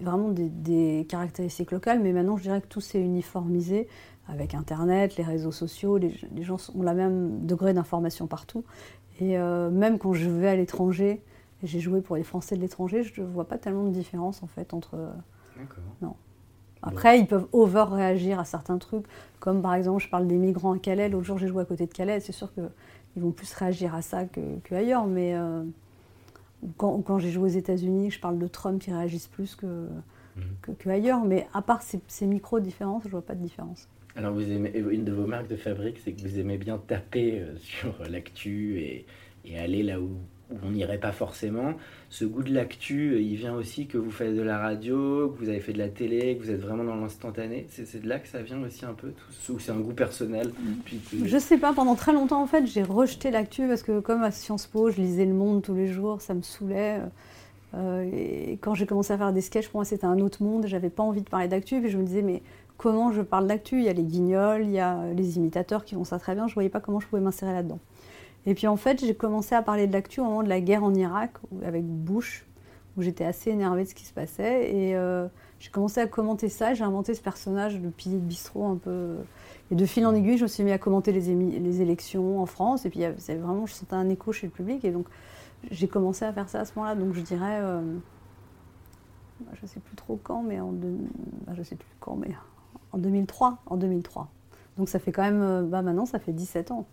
vraiment 0.00 0.28
des, 0.30 1.04
caractéristiques 1.08 1.72
locales, 1.72 1.98
mais 2.00 2.12
maintenant 2.12 2.36
je 2.36 2.44
dirais 2.44 2.60
que 2.60 2.68
tout 2.68 2.80
s'est 2.80 3.00
uniformisé 3.00 3.88
avec 4.28 4.54
Internet, 4.54 5.16
les 5.16 5.24
réseaux 5.24 5.50
sociaux, 5.50 5.98
les, 5.98 6.12
gens 6.42 6.56
ont 6.74 6.82
le 6.82 6.94
même 6.94 7.46
degré 7.46 7.72
d'information 7.72 8.28
partout. 8.28 8.62
Et 9.20 9.36
euh, 9.38 9.70
même 9.70 9.98
quand 9.98 10.12
je 10.12 10.28
vais 10.28 10.48
à 10.48 10.54
l'étranger, 10.54 11.20
j'ai 11.62 11.80
joué 11.80 12.00
pour 12.00 12.16
les 12.16 12.22
Français 12.22 12.56
de 12.56 12.60
l'étranger, 12.60 13.02
je 13.02 13.20
ne 13.20 13.26
vois 13.26 13.46
pas 13.46 13.58
tellement 13.58 13.84
de 13.84 13.90
différence 13.92 14.42
en 14.42 14.46
fait 14.46 14.74
entre... 14.74 14.96
D'accord. 15.56 16.16
Après, 16.82 17.18
ils 17.18 17.26
peuvent 17.26 17.48
over-réagir 17.52 18.38
à 18.38 18.44
certains 18.44 18.78
trucs, 18.78 19.04
comme 19.40 19.62
par 19.62 19.74
exemple, 19.74 20.02
je 20.02 20.08
parle 20.08 20.28
des 20.28 20.36
migrants 20.36 20.74
à 20.74 20.78
Calais. 20.78 21.08
L'autre 21.08 21.24
jour, 21.24 21.38
j'ai 21.38 21.48
joué 21.48 21.62
à 21.62 21.64
côté 21.64 21.86
de 21.86 21.92
Calais. 21.92 22.20
C'est 22.20 22.32
sûr 22.32 22.52
qu'ils 22.54 23.22
vont 23.22 23.32
plus 23.32 23.52
réagir 23.54 23.94
à 23.94 24.02
ça 24.02 24.26
que, 24.26 24.40
que 24.62 24.74
ailleurs. 24.76 25.06
Mais 25.06 25.34
euh, 25.34 25.64
quand, 26.76 27.18
j'ai 27.18 27.30
joué 27.30 27.44
aux 27.44 27.54
États-Unis, 27.54 28.12
je 28.12 28.20
parle 28.20 28.38
de 28.38 28.46
Trump, 28.46 28.82
ils 28.86 28.94
réagissent 28.94 29.26
plus 29.26 29.56
que, 29.56 29.88
Mhm. 30.36 30.42
que, 30.62 30.72
que 30.72 30.88
ailleurs. 30.88 31.24
Mais 31.24 31.48
à 31.52 31.62
part 31.62 31.82
ces, 31.82 32.00
ces 32.06 32.26
micro-différences, 32.26 33.02
je 33.04 33.10
vois 33.10 33.22
pas 33.22 33.34
de 33.34 33.42
différence. 33.42 33.88
Alors 34.14 34.32
vous 34.32 34.50
aimez, 34.50 34.72
une 34.76 35.04
de 35.04 35.12
vos 35.12 35.26
marques 35.26 35.48
de 35.48 35.56
fabrique, 35.56 35.98
c'est 36.04 36.12
que 36.12 36.22
vous 36.22 36.38
aimez 36.38 36.58
bien 36.58 36.78
taper 36.78 37.40
euh, 37.40 37.56
sur 37.58 37.94
l'actu 38.08 38.78
et, 38.80 39.06
et 39.44 39.58
aller 39.58 39.82
là 39.82 40.00
où, 40.00 40.10
où 40.50 40.54
on 40.66 40.70
n'irait 40.70 40.98
pas 40.98 41.12
forcément. 41.12 41.74
Ce 42.10 42.24
goût 42.24 42.42
de 42.42 42.52
l'actu, 42.54 43.12
euh, 43.12 43.20
il 43.20 43.36
vient 43.36 43.54
aussi 43.54 43.86
que 43.86 43.98
vous 43.98 44.10
faites 44.10 44.34
de 44.34 44.40
la 44.42 44.58
radio, 44.58 45.28
que 45.28 45.38
vous 45.44 45.48
avez 45.50 45.60
fait 45.60 45.72
de 45.74 45.78
la 45.78 45.88
télé, 45.88 46.36
que 46.36 46.42
vous 46.44 46.50
êtes 46.50 46.60
vraiment 46.60 46.84
dans 46.84 46.96
l'instantané. 46.96 47.66
C'est 47.70 47.86
c'est 47.86 47.98
de 48.00 48.08
là 48.08 48.18
que 48.18 48.28
ça 48.28 48.40
vient 48.42 48.60
aussi 48.62 48.84
un 48.86 48.94
peu, 48.94 49.08
tout 49.08 49.32
ce- 49.32 49.52
ou 49.52 49.58
c'est 49.58 49.72
un 49.72 49.80
goût 49.80 49.92
personnel 49.92 50.50
puis 50.84 50.98
que- 51.10 51.26
Je 51.26 51.38
sais 51.38 51.58
pas, 51.58 51.72
pendant 51.74 51.94
très 51.94 52.12
longtemps, 52.12 52.42
en 52.42 52.46
fait, 52.46 52.66
j'ai 52.66 52.82
rejeté 52.82 53.30
l'actu 53.30 53.66
parce 53.68 53.82
que, 53.82 54.00
comme 54.00 54.22
à 54.22 54.30
Sciences 54.30 54.66
Po, 54.66 54.90
je 54.90 54.96
lisais 55.00 55.26
Le 55.26 55.34
Monde 55.34 55.62
tous 55.62 55.74
les 55.74 55.88
jours, 55.88 56.20
ça 56.22 56.32
me 56.34 56.42
saoulait. 56.42 57.00
Euh, 57.74 58.08
et 58.12 58.58
quand 58.62 58.74
j'ai 58.74 58.86
commencé 58.86 59.12
à 59.12 59.18
faire 59.18 59.32
des 59.34 59.42
sketchs, 59.42 59.68
pour 59.68 59.78
moi, 59.78 59.84
c'était 59.84 60.06
un 60.06 60.18
autre 60.20 60.42
monde. 60.42 60.66
J'avais 60.66 60.88
pas 60.90 61.02
envie 61.02 61.20
de 61.20 61.28
parler 61.28 61.48
d'actu. 61.48 61.80
Puis 61.82 61.90
je 61.90 61.98
me 61.98 62.02
disais, 62.04 62.22
mais 62.22 62.40
comment 62.78 63.12
je 63.12 63.20
parle 63.20 63.46
d'actu? 63.46 63.76
Il 63.76 63.84
y 63.84 63.88
a 63.90 63.92
les 63.92 64.04
guignols, 64.04 64.62
il 64.62 64.70
y 64.70 64.78
a 64.80 65.12
les 65.14 65.36
imitateurs 65.36 65.84
qui 65.84 65.94
font 65.94 66.04
ça 66.04 66.18
très 66.18 66.34
bien. 66.34 66.48
Je 66.48 66.54
voyais 66.54 66.70
pas 66.70 66.80
comment 66.80 67.00
je 67.00 67.06
pouvais 67.06 67.20
m'insérer 67.20 67.52
là-dedans. 67.52 67.78
Et 68.48 68.54
puis 68.54 68.66
en 68.66 68.76
fait, 68.76 69.04
j'ai 69.04 69.14
commencé 69.14 69.54
à 69.54 69.60
parler 69.60 69.86
de 69.86 69.92
l'actu 69.92 70.20
au 70.20 70.24
moment 70.24 70.42
de 70.42 70.48
la 70.48 70.62
guerre 70.62 70.82
en 70.82 70.94
Irak, 70.94 71.32
avec 71.62 71.84
Bush, 71.84 72.46
où 72.96 73.02
j'étais 73.02 73.26
assez 73.26 73.50
énervée 73.50 73.84
de 73.84 73.88
ce 73.90 73.94
qui 73.94 74.06
se 74.06 74.14
passait. 74.14 74.74
Et 74.74 74.96
euh, 74.96 75.28
j'ai 75.60 75.68
commencé 75.68 76.00
à 76.00 76.06
commenter 76.06 76.48
ça. 76.48 76.72
J'ai 76.72 76.82
inventé 76.82 77.12
ce 77.12 77.20
personnage 77.20 77.78
de 77.78 77.90
pilier 77.90 78.16
de 78.16 78.22
bistrot 78.22 78.64
un 78.64 78.76
peu. 78.76 79.16
Et 79.70 79.74
de 79.74 79.84
fil 79.84 80.06
en 80.06 80.14
aiguille, 80.14 80.38
je 80.38 80.44
me 80.44 80.48
suis 80.48 80.62
mis 80.62 80.72
à 80.72 80.78
commenter 80.78 81.12
les, 81.12 81.82
élections 81.82 82.40
en 82.40 82.46
France. 82.46 82.86
Et 82.86 82.90
puis, 82.90 83.02
c'est 83.18 83.34
vraiment, 83.34 83.66
je 83.66 83.74
sentais 83.74 83.92
un 83.92 84.08
écho 84.08 84.32
chez 84.32 84.46
le 84.46 84.52
public. 84.52 84.82
Et 84.86 84.92
donc, 84.92 85.04
j'ai 85.70 85.86
commencé 85.86 86.24
à 86.24 86.32
faire 86.32 86.48
ça 86.48 86.60
à 86.60 86.64
ce 86.64 86.72
moment-là. 86.76 86.94
Donc, 86.94 87.12
je 87.12 87.20
dirais, 87.20 87.58
euh, 87.60 87.82
bah, 89.40 89.52
je 89.56 89.60
ne 89.60 89.66
sais 89.66 89.80
plus 89.80 89.94
trop 89.94 90.18
quand, 90.22 90.42
mais 90.42 90.58
en 90.58 90.72
bah, 90.72 91.52
quand, 92.00 92.16
mais 92.16 92.34
en 92.92 92.98
2003. 92.98 93.58
En 93.66 93.76
2003. 93.76 94.26
Donc, 94.78 94.88
ça 94.88 94.98
fait 94.98 95.12
quand 95.12 95.20
même, 95.20 95.42
euh, 95.42 95.62
bah, 95.64 95.82
maintenant, 95.82 96.06
ça 96.06 96.18
fait 96.18 96.32
17 96.32 96.70
ans. 96.70 96.86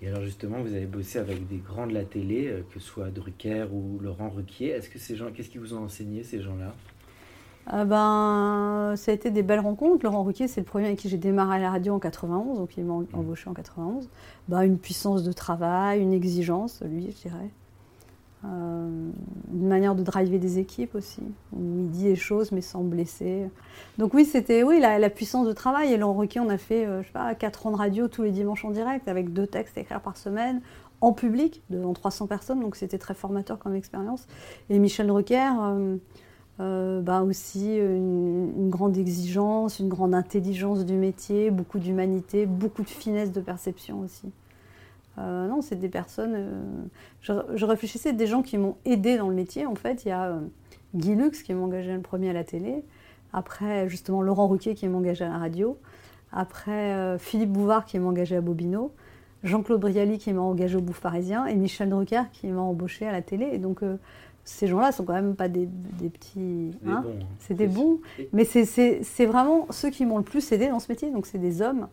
Et 0.00 0.08
alors 0.08 0.22
justement, 0.22 0.60
vous 0.60 0.74
avez 0.74 0.86
bossé 0.86 1.18
avec 1.18 1.48
des 1.48 1.56
grands 1.56 1.86
de 1.86 1.94
la 1.94 2.04
télé, 2.04 2.48
euh, 2.48 2.62
que 2.72 2.78
ce 2.78 2.86
soit 2.86 3.10
Drucker 3.10 3.66
ou 3.72 3.98
Laurent 4.00 4.30
Ruquier. 4.30 4.68
Est-ce 4.68 4.88
que 4.88 4.98
ces 4.98 5.16
gens, 5.16 5.30
qu'est-ce 5.32 5.48
qu'ils 5.48 5.60
vous 5.60 5.74
ont 5.74 5.84
enseigné 5.84 6.22
ces 6.22 6.40
gens-là? 6.40 6.74
Ah 7.70 7.84
ben, 7.84 8.94
ça 8.96 9.10
a 9.10 9.14
été 9.14 9.30
des 9.30 9.42
belles 9.42 9.60
rencontres. 9.60 10.04
Laurent 10.04 10.22
Ruquier, 10.22 10.48
c'est 10.48 10.60
le 10.60 10.66
premier 10.66 10.86
avec 10.86 10.98
qui 10.98 11.08
j'ai 11.08 11.18
démarré 11.18 11.56
à 11.56 11.60
la 11.60 11.70
radio 11.70 11.94
en 11.94 11.98
91, 11.98 12.58
donc 12.58 12.76
il 12.78 12.84
m'a 12.84 12.94
embauché 13.12 13.50
en 13.50 13.54
91. 13.54 14.08
Ben, 14.48 14.62
une 14.62 14.78
puissance 14.78 15.22
de 15.22 15.32
travail, 15.32 16.00
une 16.00 16.14
exigence, 16.14 16.82
lui, 16.82 17.10
je 17.10 17.28
dirais. 17.28 17.50
Euh, 18.44 19.10
une 19.52 19.66
manière 19.66 19.96
de 19.96 20.02
driver 20.04 20.38
des 20.38 20.60
équipes 20.60 20.94
aussi, 20.94 21.22
où 21.52 21.58
il 21.80 21.90
dit 21.90 22.04
les 22.04 22.14
choses 22.14 22.52
mais 22.52 22.60
sans 22.60 22.84
blesser. 22.84 23.50
Donc 23.98 24.14
oui, 24.14 24.24
c'était 24.24 24.62
oui, 24.62 24.78
la, 24.78 25.10
puissance 25.10 25.46
de 25.46 25.52
travail. 25.52 25.92
Et 25.92 26.00
Ruquier, 26.00 26.40
on 26.40 26.48
a 26.48 26.58
fait, 26.58 26.86
euh, 26.86 27.02
je 27.02 27.08
sais 27.08 27.12
pas, 27.12 27.34
4 27.34 27.66
ans 27.66 27.72
de 27.72 27.76
radio 27.76 28.06
tous 28.06 28.22
les 28.22 28.30
dimanches 28.30 28.64
en 28.64 28.70
direct, 28.70 29.08
avec 29.08 29.32
deux 29.32 29.46
textes 29.46 29.76
à 29.76 29.80
écrire 29.80 30.00
par 30.00 30.16
semaine, 30.16 30.60
en 31.00 31.12
public, 31.12 31.62
devant 31.70 31.92
300 31.92 32.26
personnes, 32.28 32.60
donc 32.60 32.76
c'était 32.76 32.98
très 32.98 33.14
formateur 33.14 33.58
comme 33.58 33.74
expérience. 33.74 34.26
Et 34.70 34.78
Michel 34.78 35.08
Drucker, 35.08 35.50
euh, 35.60 35.96
euh, 36.60 37.00
bah 37.00 37.22
aussi 37.22 37.76
une 37.76 38.68
grande 38.68 38.96
exigence, 38.96 39.80
une 39.80 39.88
grande 39.88 40.14
intelligence 40.14 40.84
du 40.84 40.94
métier, 40.94 41.50
beaucoup 41.50 41.78
d'humanité, 41.78 42.46
beaucoup 42.46 42.82
de 42.82 42.88
finesse 42.88 43.32
de 43.32 43.40
perception 43.40 44.00
aussi. 44.00 44.30
Euh, 45.18 45.48
non, 45.48 45.62
c'est 45.62 45.76
des 45.76 45.88
personnes. 45.88 46.34
euh, 46.36 46.62
je, 47.20 47.32
je 47.54 47.64
réfléchissais 47.66 48.10
à 48.10 48.12
des 48.12 48.26
gens 48.26 48.42
qui 48.42 48.56
m'ont 48.58 48.76
aidé 48.84 49.16
dans 49.18 49.28
le 49.28 49.34
métier. 49.34 49.66
En 49.66 49.74
fait, 49.74 50.04
il 50.04 50.08
y 50.08 50.12
a 50.12 50.26
euh, 50.28 50.40
Guy 50.94 51.14
Lux 51.14 51.42
qui 51.42 51.52
m'a 51.54 51.62
engagé 51.62 51.92
le 51.92 52.00
premier 52.00 52.30
à 52.30 52.32
la 52.32 52.44
télé. 52.44 52.84
Après, 53.32 53.88
justement, 53.88 54.22
Laurent 54.22 54.46
Ruquier 54.48 54.74
qui 54.74 54.86
m'a 54.88 54.96
engagé 54.98 55.24
à 55.24 55.28
la 55.28 55.38
radio. 55.38 55.76
Après, 56.32 57.18
Philippe 57.18 57.50
Bouvard 57.52 57.84
qui 57.84 57.98
m'a 57.98 58.08
engagé 58.08 58.36
à 58.36 58.40
Bobino. 58.40 58.92
Jean-Claude 59.44 59.80
Brialy 59.80 60.18
qui 60.18 60.32
m'a 60.32 60.40
engagé 60.42 60.76
au 60.76 60.80
Bouffe 60.80 61.00
Parisien. 61.00 61.46
Et 61.46 61.54
Michel 61.56 61.88
Drucker 61.88 62.22
qui 62.32 62.46
m'a 62.48 62.60
embauché 62.60 63.06
à 63.06 63.12
la 63.12 63.22
télé. 63.22 63.48
Et 63.52 63.58
donc, 63.58 63.80
ces 64.44 64.66
gens-là 64.66 64.92
sont 64.92 65.04
quand 65.04 65.12
même 65.14 65.34
pas 65.36 65.48
des, 65.48 65.66
des 66.00 66.08
petits. 66.10 66.70
Des 66.82 66.90
hein. 66.90 67.02
bons, 67.02 67.10
hein. 67.20 67.26
C'est 67.38 67.54
des 67.54 67.66
bons. 67.66 68.00
Mais 68.32 68.44
c'est- 68.44 68.64
c'est 68.64 69.00
c'est 69.02 69.26
vraiment 69.26 69.66
ceux 69.70 69.90
qui 69.90 70.06
m'ont 70.06 70.18
le 70.18 70.24
plus 70.24 70.52
aidé 70.52 70.68
dans 70.68 70.80
ce 70.80 70.90
métier. 70.90 71.10
Donc, 71.10 71.26
c'est 71.26 71.38
des 71.38 71.60
hommes 71.62 71.88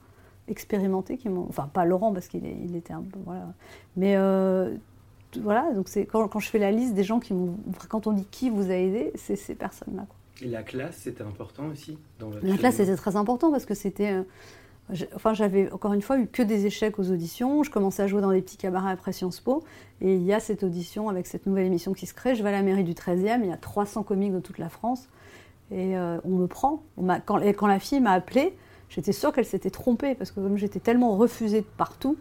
expérimentés 0.48 1.18
qui 1.18 1.30
m'ont. 1.30 1.46
Enfin, 1.50 1.70
pas 1.74 1.86
Laurent 1.86 2.14
parce 2.14 2.28
qu'il 2.28 2.46
il 2.46 2.76
était 2.76 2.94
un 2.94 3.02
peu. 3.02 3.20
Voilà. 3.26 3.48
Mais 3.98 4.16
euh, 4.18 4.74
voilà, 5.42 5.72
donc 5.74 5.88
c'est 5.90 6.06
quand, 6.06 6.28
quand 6.28 6.40
je 6.40 6.50
fais 6.50 6.60
la 6.60 6.72
liste 6.72 6.94
des 6.94 7.04
gens 7.04 7.20
qui 7.20 7.34
m'ont. 7.34 7.56
Quand 7.90 8.08
on 8.08 8.12
dit 8.14 8.26
qui 8.32 8.50
vous 8.50 8.70
a 8.70 8.76
aidé, 8.76 9.12
c'est 9.16 9.36
ces 9.36 9.56
personnes-là. 9.56 10.06
quoi. 10.08 10.16
Et 10.42 10.50
la 10.50 10.64
classe, 10.64 10.98
c'était 10.98 11.24
important 11.24 11.68
aussi 11.68 11.98
dans 12.20 12.30
La 12.44 12.58
classe, 12.58 12.76
c'était 12.76 12.96
très 12.96 13.16
important 13.16 13.52
parce 13.52 13.66
que 13.66 13.74
c'était. 13.74 14.12
euh, 14.12 14.24
Enfin, 15.16 15.34
j'avais 15.34 15.72
encore 15.72 15.94
une 15.94 16.04
fois 16.04 16.20
eu 16.20 16.28
que 16.28 16.44
des 16.44 16.68
échecs 16.68 17.00
aux 17.00 17.10
auditions. 17.10 17.64
Je 17.64 17.72
commençais 17.72 18.04
à 18.04 18.08
jouer 18.08 18.22
dans 18.22 18.30
des 18.30 18.44
petits 18.44 18.58
cabarets 18.58 18.92
après 18.92 19.14
Sciences 19.14 19.40
Po. 19.40 19.64
Et 20.00 20.14
il 20.14 20.22
y 20.22 20.32
a 20.32 20.40
cette 20.40 20.62
audition 20.62 21.10
avec 21.10 21.26
cette 21.26 21.48
nouvelle 21.48 21.66
émission 21.66 21.94
qui 21.94 22.06
se 22.06 22.14
crée. 22.14 22.36
Je 22.36 22.44
vais 22.44 22.50
à 22.50 22.52
la 22.52 22.62
mairie 22.62 22.84
du 22.84 22.94
13e, 22.94 23.40
il 23.42 23.48
y 23.50 23.52
a 23.52 23.58
300 23.58 24.04
comiques 24.04 24.32
de 24.34 24.40
toute 24.40 24.60
la 24.60 24.70
France. 24.70 25.08
Et 25.72 25.98
euh, 25.98 26.20
on 26.24 26.36
me 26.36 26.46
prend. 26.46 26.84
quand, 27.26 27.40
et 27.40 27.56
quand 27.56 27.66
la 27.66 27.80
fille 27.80 28.00
m'a 28.00 28.12
appelée, 28.12 28.56
j'étais 28.90 29.12
sûre 29.12 29.34
qu'elle 29.34 29.46
s'était 29.46 29.70
trompée. 29.70 30.16
Parce 30.16 30.32
que 30.32 30.40
comme 30.40 30.58
j'étais 30.58 30.80
tellement 30.80 31.16
refusée 31.16 31.62
de 31.62 31.68
partout, 31.78 32.18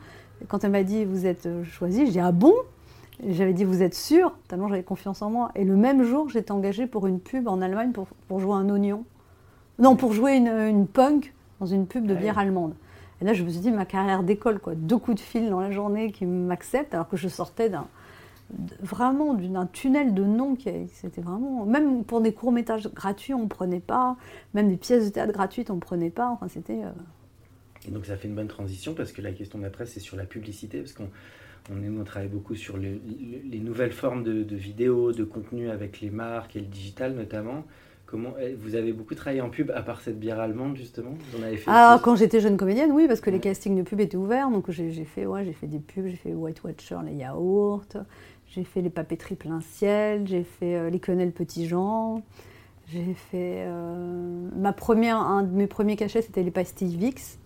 quand 0.48 0.64
elle 0.64 0.70
m'a 0.70 0.82
dit 0.82 1.04
Vous 1.04 1.26
êtes 1.26 1.46
euh, 1.46 1.64
choisie, 1.64 2.06
je 2.06 2.12
dis 2.12 2.20
Ah 2.20 2.32
bon? 2.32 2.54
J'avais 3.26 3.52
dit 3.52 3.64
Vous 3.64 3.82
êtes 3.82 3.94
sûre? 3.94 4.36
Tellement 4.48 4.68
j'avais 4.68 4.82
confiance 4.82 5.22
en 5.22 5.30
moi. 5.30 5.50
Et 5.54 5.64
le 5.64 5.76
même 5.76 6.02
jour, 6.02 6.28
j'étais 6.28 6.52
engagée 6.52 6.86
pour 6.86 7.06
une 7.06 7.20
pub 7.20 7.48
en 7.48 7.60
Allemagne 7.60 7.92
pour, 7.92 8.06
pour 8.28 8.40
jouer 8.40 8.54
un 8.54 8.68
oignon. 8.68 9.04
Non, 9.78 9.96
pour 9.96 10.12
jouer 10.12 10.36
une, 10.36 10.48
une 10.48 10.86
punk 10.86 11.34
dans 11.60 11.66
une 11.66 11.86
pub 11.86 12.06
de 12.06 12.14
bière 12.14 12.38
allemande. 12.38 12.74
Et 13.20 13.24
là, 13.24 13.32
je 13.32 13.42
me 13.42 13.48
suis 13.48 13.60
dit, 13.60 13.70
ma 13.70 13.84
carrière 13.84 14.22
d'école, 14.22 14.58
quoi. 14.58 14.74
Deux 14.74 14.98
coups 14.98 15.16
de 15.16 15.20
fil 15.20 15.48
dans 15.48 15.60
la 15.60 15.70
journée 15.70 16.12
qui 16.12 16.26
m'acceptent, 16.26 16.94
alors 16.94 17.08
que 17.08 17.16
je 17.16 17.28
sortais 17.28 17.68
d'un 17.68 17.86
vraiment 18.80 19.34
d'un 19.34 19.66
tunnel 19.66 20.14
de 20.14 20.24
noms 20.24 20.54
qui 20.54 20.70
c'était 20.92 21.20
vraiment 21.20 21.64
même 21.66 22.04
pour 22.04 22.20
des 22.20 22.32
courts 22.32 22.52
métrages 22.52 22.88
gratuits 22.92 23.34
on 23.34 23.44
ne 23.44 23.48
prenait 23.48 23.80
pas. 23.80 24.16
Même 24.54 24.68
des 24.68 24.76
pièces 24.76 25.04
de 25.06 25.10
théâtre 25.10 25.32
gratuites 25.32 25.70
on 25.70 25.76
ne 25.76 25.80
prenait 25.80 26.10
pas. 26.10 26.28
Enfin 26.28 26.48
c'était 26.48 26.82
euh, 26.82 26.90
et 27.86 27.90
donc 27.90 28.06
ça 28.06 28.16
fait 28.16 28.28
une 28.28 28.34
bonne 28.34 28.48
transition 28.48 28.94
parce 28.94 29.12
que 29.12 29.22
la 29.22 29.32
question 29.32 29.58
d'après 29.58 29.86
c'est 29.86 30.00
sur 30.00 30.16
la 30.16 30.24
publicité 30.24 30.78
parce 30.80 30.92
qu'on 30.92 31.08
on, 31.70 32.00
on, 32.00 32.04
travaille 32.04 32.28
beaucoup 32.28 32.54
sur 32.54 32.76
les 32.76 33.60
nouvelles 33.60 33.92
formes 33.92 34.22
de, 34.22 34.42
de 34.42 34.56
vidéos 34.56 35.12
de 35.12 35.24
contenu 35.24 35.70
avec 35.70 36.00
les 36.00 36.10
marques 36.10 36.56
et 36.56 36.60
le 36.60 36.66
digital 36.66 37.14
notamment. 37.14 37.64
Eh, 38.40 38.54
vous 38.54 38.74
avez 38.74 38.92
beaucoup 38.92 39.14
travaillé 39.14 39.40
en 39.40 39.50
pub 39.50 39.70
à 39.70 39.82
part 39.82 40.00
cette 40.00 40.18
bière 40.18 40.38
allemande 40.38 40.76
justement? 40.76 41.14
Vous 41.32 41.40
en 41.40 41.42
avez 41.42 41.56
fait 41.56 41.64
Ah, 41.68 42.00
quand 42.02 42.16
j'étais 42.16 42.40
jeune 42.40 42.56
comédienne, 42.56 42.92
oui, 42.92 43.06
parce 43.08 43.20
que 43.20 43.30
les 43.30 43.40
castings 43.40 43.76
de 43.76 43.82
pub 43.82 44.00
étaient 44.00 44.16
ouverts. 44.16 44.50
Donc 44.50 44.70
j'ai 44.70 45.04
fait, 45.04 45.26
ouais, 45.26 45.44
j'ai 45.44 45.52
fait 45.52 45.66
des 45.66 45.78
pubs, 45.78 46.06
j'ai 46.06 46.16
fait 46.16 46.32
White 46.32 46.62
Watcher, 46.62 46.98
les 47.04 47.14
yaourts, 47.14 47.86
j'ai 48.54 48.64
fait 48.64 48.80
les 48.80 48.90
papeteries 48.90 49.34
plein 49.34 49.60
ciel, 49.60 50.26
j'ai 50.26 50.44
fait 50.44 50.76
euh, 50.76 50.90
les 50.90 51.00
quenelles 51.00 51.32
petits 51.32 51.66
Jean, 51.66 52.22
j'ai 52.86 53.14
fait 53.14 53.64
euh, 53.66 54.48
ma 54.56 54.72
première, 54.72 55.16
un 55.16 55.42
de 55.42 55.50
mes 55.50 55.66
premiers 55.66 55.96
cachets, 55.96 56.22
c'était 56.22 56.42
les 56.42 56.50
pastilles 56.50 56.96
Vix. 56.96 57.38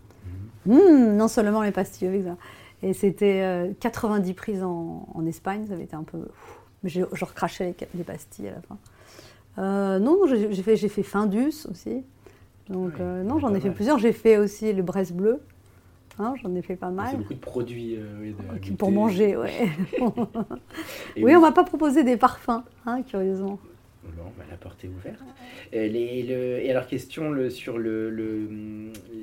Mhm. 0.66 0.74
Mmh, 0.74 1.16
non 1.16 1.28
seulement 1.28 1.62
les 1.62 1.72
pastilles 1.72 2.08
Vix, 2.08 2.26
hein. 2.26 2.36
et 2.82 2.92
c'était 2.92 3.74
90 3.80 4.30
euh, 4.30 4.34
prises 4.34 4.62
en, 4.62 5.24
Espagne, 5.26 5.66
ça 5.66 5.74
avait 5.74 5.84
été 5.84 5.96
un 5.96 6.02
peu, 6.02 6.28
mais 6.82 6.90
j'ai 6.90 7.04
recrachais 7.04 7.74
les, 7.80 7.88
les 7.94 8.04
pastilles 8.04 8.48
à 8.48 8.52
la 8.52 8.62
fin. 8.62 8.78
Non, 9.98 10.26
j'ai 10.26 10.62
fait, 10.62 10.76
fait 10.76 11.02
Findus 11.02 11.66
aussi. 11.70 12.04
Donc, 12.68 13.00
non, 13.00 13.38
j'en 13.38 13.52
ai 13.54 13.60
fait 13.60 13.70
plusieurs. 13.70 13.98
J'ai 13.98 14.12
fait 14.12 14.36
aussi 14.36 14.72
le 14.72 14.84
Bresse 14.84 15.10
Bleu. 15.10 15.40
Hein, 16.20 16.34
j'en 16.42 16.54
ai 16.54 16.62
fait 16.62 16.76
pas 16.76 16.90
mal. 16.90 17.08
C'est 17.10 17.16
beaucoup 17.16 17.34
de 17.34 17.38
produits 17.38 17.96
euh, 17.96 18.32
pour 18.76 18.90
manger, 18.90 19.36
oui. 19.38 19.50
oui, 21.16 21.36
on 21.36 21.40
m'a 21.40 21.52
pas 21.52 21.64
proposé 21.64 22.02
des 22.02 22.16
parfums, 22.16 22.62
hein, 22.86 23.02
curieusement. 23.02 23.58
Bon, 24.16 24.24
bah, 24.36 24.44
la 24.50 24.56
porte 24.56 24.84
est 24.84 24.88
ouverte. 24.88 25.22
Euh, 25.74 26.60
et 26.62 26.70
alors, 26.70 26.86
question 26.86 27.30
le, 27.30 27.50
sur 27.50 27.78
le, 27.78 28.10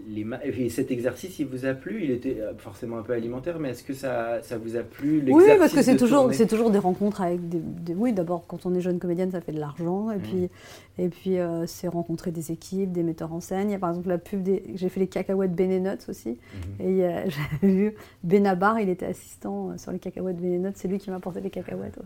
les, 0.07 0.69
cet 0.69 0.91
exercice, 0.91 1.39
il 1.39 1.47
vous 1.47 1.65
a 1.65 1.73
plu? 1.73 2.03
Il 2.03 2.11
était 2.11 2.39
euh, 2.39 2.53
forcément 2.57 2.97
un 2.97 3.01
peu 3.01 3.13
alimentaire, 3.13 3.59
mais 3.59 3.69
est-ce 3.69 3.83
que 3.83 3.93
ça, 3.93 4.41
ça 4.41 4.57
vous 4.57 4.75
a 4.75 4.83
plu 4.83 5.23
Oui, 5.27 5.43
parce 5.57 5.73
que 5.73 5.81
c'est 5.81 5.97
toujours, 5.97 6.33
c'est 6.33 6.47
toujours 6.47 6.71
des 6.71 6.79
rencontres 6.79 7.21
avec 7.21 7.47
des. 7.49 7.61
oui, 7.93 8.13
d'abord, 8.13 8.45
quand 8.47 8.65
on 8.65 8.75
est 8.75 8.81
jeune 8.81 8.99
comédienne, 8.99 9.31
ça 9.31 9.41
fait 9.41 9.51
de 9.51 9.59
l'argent. 9.59 10.11
Et 10.11 10.17
mmh. 10.17 10.21
puis, 10.21 10.49
et 10.97 11.09
puis 11.09 11.39
euh, 11.39 11.65
c'est 11.67 11.87
rencontrer 11.87 12.31
des 12.31 12.51
équipes, 12.51 12.91
des 12.91 13.03
metteurs 13.03 13.33
en 13.33 13.41
scène. 13.41 13.69
Il 13.69 13.73
y 13.73 13.75
a 13.75 13.79
par 13.79 13.89
exemple 13.89 14.09
la 14.09 14.17
pub 14.17 14.43
des. 14.43 14.63
J'ai 14.75 14.89
fait 14.89 14.99
les 14.99 15.07
cacahuètes 15.07 15.55
Benenuts 15.55 16.09
aussi. 16.09 16.29
Mmh. 16.29 16.83
Et 16.83 16.99
j'avais 17.61 17.73
vu 17.73 17.95
Benabar, 18.23 18.79
il 18.79 18.89
était 18.89 19.07
assistant 19.07 19.77
sur 19.77 19.91
les 19.91 19.99
cacahuètes 19.99 20.37
Benenuts. 20.37 20.73
C'est 20.75 20.87
lui 20.87 20.99
qui 20.99 21.09
m'a 21.09 21.17
apporté 21.17 21.41
les 21.41 21.49
cacahuètes. 21.49 21.99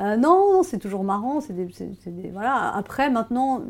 Euh, 0.00 0.16
non, 0.16 0.62
c'est 0.62 0.78
toujours 0.78 1.04
marrant. 1.04 1.40
C'est 1.40 1.52
des, 1.52 2.30
voilà. 2.30 2.74
Après, 2.74 3.10
maintenant, 3.10 3.62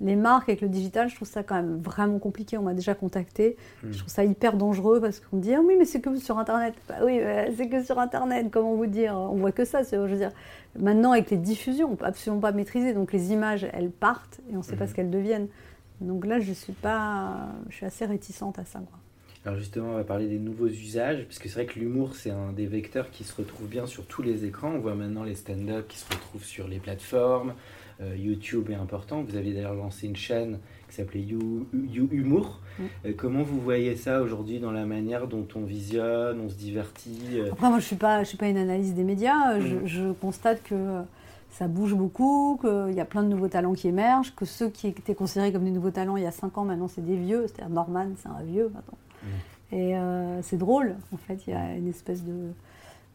les 0.00 0.16
marques 0.16 0.48
avec 0.48 0.60
le 0.60 0.68
digital, 0.68 1.08
je 1.08 1.16
trouve 1.16 1.28
ça 1.28 1.42
quand 1.42 1.54
même 1.54 1.78
vraiment 1.78 2.18
compliqué. 2.18 2.58
On 2.58 2.62
m'a 2.62 2.74
déjà 2.74 2.94
contacté. 2.94 3.56
Hmm. 3.82 3.92
Je 3.92 3.98
trouve 3.98 4.10
ça 4.10 4.24
hyper 4.24 4.56
dangereux 4.56 5.00
parce 5.00 5.20
qu'on 5.20 5.36
me 5.36 5.42
dit 5.42 5.54
ah 5.54 5.60
oui, 5.62 5.76
mais 5.78 5.84
c'est 5.84 6.00
que 6.00 6.14
sur 6.16 6.38
Internet. 6.38 6.74
Bah 6.88 6.96
oui, 7.04 7.20
c'est 7.56 7.68
que 7.68 7.82
sur 7.82 7.98
Internet. 7.98 8.48
Comment 8.50 8.74
vous 8.74 8.86
dire? 8.86 9.14
On 9.14 9.36
voit 9.36 9.52
que 9.52 9.64
ça. 9.64 9.82
Je 9.82 9.96
veux 9.96 10.16
dire, 10.16 10.32
maintenant 10.78 11.12
avec 11.12 11.30
les 11.30 11.38
diffusions, 11.38 11.90
on 11.92 11.96
peut 11.96 12.06
absolument 12.06 12.40
pas 12.40 12.52
maîtriser. 12.52 12.92
Donc 12.92 13.12
les 13.12 13.32
images, 13.32 13.66
elles 13.72 13.90
partent 13.90 14.40
et 14.50 14.54
on 14.54 14.58
ne 14.58 14.62
sait 14.62 14.76
pas 14.76 14.84
hmm. 14.84 14.88
ce 14.88 14.94
qu'elles 14.94 15.10
deviennent. 15.10 15.48
Donc 16.00 16.26
là, 16.26 16.38
je 16.38 16.52
suis 16.52 16.74
pas, 16.74 17.48
je 17.70 17.76
suis 17.76 17.86
assez 17.86 18.04
réticente 18.04 18.58
à 18.58 18.64
ça. 18.64 18.78
Quoi. 18.78 18.98
Alors 19.48 19.58
justement, 19.60 19.92
on 19.92 19.94
va 19.94 20.04
parler 20.04 20.26
des 20.26 20.38
nouveaux 20.38 20.66
usages, 20.66 21.24
parce 21.24 21.38
que 21.38 21.48
c'est 21.48 21.54
vrai 21.54 21.64
que 21.64 21.78
l'humour, 21.78 22.14
c'est 22.14 22.30
un 22.30 22.52
des 22.52 22.66
vecteurs 22.66 23.10
qui 23.10 23.24
se 23.24 23.34
retrouve 23.34 23.66
bien 23.66 23.86
sur 23.86 24.04
tous 24.04 24.20
les 24.20 24.44
écrans. 24.44 24.72
On 24.74 24.78
voit 24.78 24.94
maintenant 24.94 25.24
les 25.24 25.36
stand-up 25.36 25.88
qui 25.88 25.96
se 25.96 26.04
retrouvent 26.04 26.44
sur 26.44 26.68
les 26.68 26.76
plateformes. 26.76 27.54
Euh, 28.02 28.14
YouTube 28.14 28.68
est 28.68 28.74
important. 28.74 29.22
Vous 29.22 29.36
avez 29.36 29.54
d'ailleurs 29.54 29.72
lancé 29.72 30.06
une 30.06 30.16
chaîne 30.16 30.58
qui 30.90 30.96
s'appelait 30.96 31.22
you, 31.22 31.66
Humour. 31.72 32.60
Euh, 33.06 33.14
comment 33.16 33.42
vous 33.42 33.58
voyez 33.58 33.96
ça 33.96 34.20
aujourd'hui 34.20 34.60
dans 34.60 34.70
la 34.70 34.84
manière 34.84 35.26
dont 35.26 35.48
on 35.54 35.64
visionne, 35.64 36.42
on 36.44 36.50
se 36.50 36.56
divertit 36.56 37.38
euh 37.38 37.48
Après, 37.50 37.68
moi, 37.68 37.78
je 37.78 37.84
ne 37.84 37.86
suis, 37.86 37.96
pas, 37.96 38.24
je 38.24 38.28
suis 38.28 38.36
pas 38.36 38.48
une 38.48 38.58
analyse 38.58 38.92
des 38.92 39.04
médias. 39.04 39.58
Je, 39.60 39.76
mm. 39.76 39.86
je, 39.86 40.12
constate 40.12 40.62
que 40.62 41.00
ça 41.52 41.68
bouge 41.68 41.94
beaucoup, 41.94 42.60
qu'il 42.60 42.94
y 42.94 43.00
a 43.00 43.06
plein 43.06 43.22
de 43.22 43.28
nouveaux 43.28 43.48
talents 43.48 43.72
qui 43.72 43.88
émergent, 43.88 44.34
que 44.34 44.44
ceux 44.44 44.68
qui 44.68 44.88
étaient 44.88 45.14
considérés 45.14 45.52
comme 45.52 45.64
des 45.64 45.70
nouveaux 45.70 45.90
talents 45.90 46.18
il 46.18 46.24
y 46.24 46.26
a 46.26 46.32
5 46.32 46.58
ans, 46.58 46.66
maintenant, 46.66 46.88
c'est 46.88 47.00
des 47.00 47.16
vieux. 47.16 47.46
C'est-à-dire 47.46 47.70
Norman, 47.70 48.08
c'est 48.18 48.28
un 48.28 48.42
vieux 48.42 48.70
maintenant. 49.22 49.38
Et 49.70 49.96
euh, 49.96 50.40
c'est 50.42 50.56
drôle, 50.56 50.96
en 51.12 51.16
fait, 51.16 51.46
il 51.46 51.50
y 51.50 51.56
a 51.56 51.74
une 51.74 51.88
espèce 51.88 52.24
de, 52.24 52.52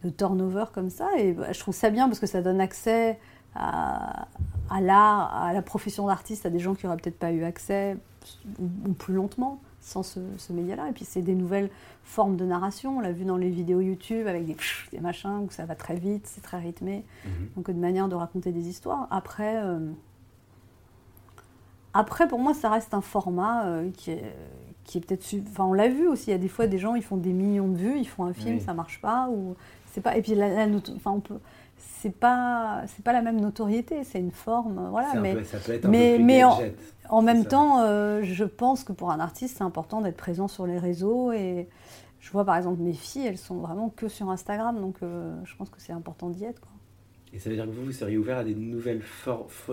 de 0.03 0.09
turnover 0.09 0.65
comme 0.73 0.89
ça. 0.89 1.09
Et 1.17 1.33
bah, 1.33 1.51
je 1.51 1.59
trouve 1.59 1.73
ça 1.73 1.89
bien 1.89 2.07
parce 2.07 2.19
que 2.19 2.27
ça 2.27 2.41
donne 2.41 2.61
accès 2.61 3.19
à, 3.55 4.27
à 4.69 4.81
l'art, 4.81 5.33
à 5.35 5.53
la 5.53 5.61
profession 5.61 6.07
d'artiste, 6.07 6.45
à 6.45 6.49
des 6.49 6.59
gens 6.59 6.75
qui 6.75 6.85
n'auraient 6.85 6.97
peut-être 6.97 7.19
pas 7.19 7.31
eu 7.31 7.43
accès, 7.43 7.97
ou, 8.59 8.93
plus 8.93 9.15
lentement, 9.15 9.59
sans 9.81 10.03
ce, 10.03 10.19
média-là. 10.51 10.89
Et 10.89 10.93
puis 10.93 11.05
c'est 11.05 11.21
des 11.21 11.35
nouvelles 11.35 11.69
formes 12.03 12.37
de 12.37 12.45
narration. 12.45 12.97
On 12.97 12.99
l'a 12.99 13.11
vu 13.11 13.25
dans 13.25 13.37
les 13.37 13.49
vidéos 13.49 13.81
YouTube 13.81 14.27
avec 14.27 14.45
des, 14.45 14.55
des 14.91 14.99
machins 14.99 15.39
où 15.45 15.49
ça 15.49 15.65
va 15.65 15.75
très 15.75 15.95
vite, 15.95 16.27
c'est 16.27 16.41
très 16.41 16.59
rythmé. 16.59 17.03
Mhm. 17.25 17.49
Donc 17.55 17.67
une 17.67 17.79
manière 17.79 18.07
de 18.07 18.15
raconter 18.15 18.51
des 18.51 18.67
histoires. 18.67 19.07
Après. 19.11 19.57
Euh, 19.57 19.79
après, 21.95 22.27
pour 22.27 22.39
moi, 22.39 22.55
ça 22.55 22.71
reste 22.71 22.95
un 22.95 23.01
format 23.01 23.67
euh, 23.67 23.91
qui 23.91 24.09
est, 24.09 24.35
qui 24.83 24.97
est 24.97 25.01
peut-être. 25.01 25.25
Enfin, 25.49 25.65
on 25.65 25.73
l'a 25.73 25.87
vu 25.87 26.07
aussi. 26.07 26.29
Il 26.29 26.31
y 26.31 26.35
a 26.35 26.39
des 26.39 26.47
fois 26.47 26.67
des 26.67 26.77
gens, 26.77 26.95
ils 26.95 27.03
font 27.03 27.17
des 27.17 27.33
millions 27.33 27.67
de 27.67 27.77
vues, 27.77 27.97
ils 27.97 28.07
font 28.07 28.25
un 28.25 28.33
film, 28.33 28.59
ça 28.59 28.73
marche 28.73 29.01
pas, 29.01 29.29
ou 29.29 29.55
c'est 29.91 30.01
pas. 30.01 30.17
Et 30.17 30.21
puis 30.21 30.35
la, 30.35 30.67
enfin, 30.95 31.11
on 31.11 31.19
peut. 31.19 31.39
C'est 31.77 32.13
pas, 32.13 32.81
c'est 32.87 33.03
pas 33.03 33.13
la 33.13 33.21
même 33.21 33.39
notoriété, 33.39 34.03
c'est 34.03 34.19
une 34.19 34.31
forme, 34.31 34.89
voilà. 34.89 35.13
Mais, 35.15 35.41
ça 35.45 35.57
peut 35.57 35.71
être 35.71 35.85
un 35.85 35.89
mais, 35.89 36.17
peu 36.17 36.23
mais 36.23 36.43
en, 37.09 37.21
même 37.21 37.45
temps, 37.45 37.79
euh, 37.79 38.21
je 38.23 38.43
pense 38.43 38.83
que 38.83 38.91
pour 38.91 39.09
un 39.11 39.21
artiste, 39.21 39.57
c'est 39.57 39.63
important 39.63 40.01
d'être 40.01 40.17
présent 40.17 40.49
sur 40.49 40.67
les 40.67 40.77
réseaux 40.77 41.31
et 41.31 41.69
je 42.19 42.31
vois 42.31 42.43
par 42.43 42.57
exemple 42.57 42.81
mes 42.81 42.93
filles, 42.93 43.27
elles 43.27 43.37
sont 43.37 43.55
vraiment 43.55 43.89
que 43.89 44.09
sur 44.09 44.29
Instagram, 44.29 44.81
donc 44.81 44.97
euh, 45.01 45.33
je 45.45 45.55
pense 45.55 45.69
que 45.69 45.79
c'est 45.79 45.93
important 45.93 46.29
d'y 46.29 46.43
être. 46.43 46.59
Quoi. 46.59 46.71
Et 47.33 47.39
ça 47.39 47.49
veut 47.49 47.55
dire 47.55 47.65
que 47.65 47.71
vous, 47.71 47.85
vous 47.85 47.91
seriez 47.91 48.17
ouvert 48.17 48.37
à 48.37 48.43
des, 48.43 48.53
nouvelles 48.53 49.01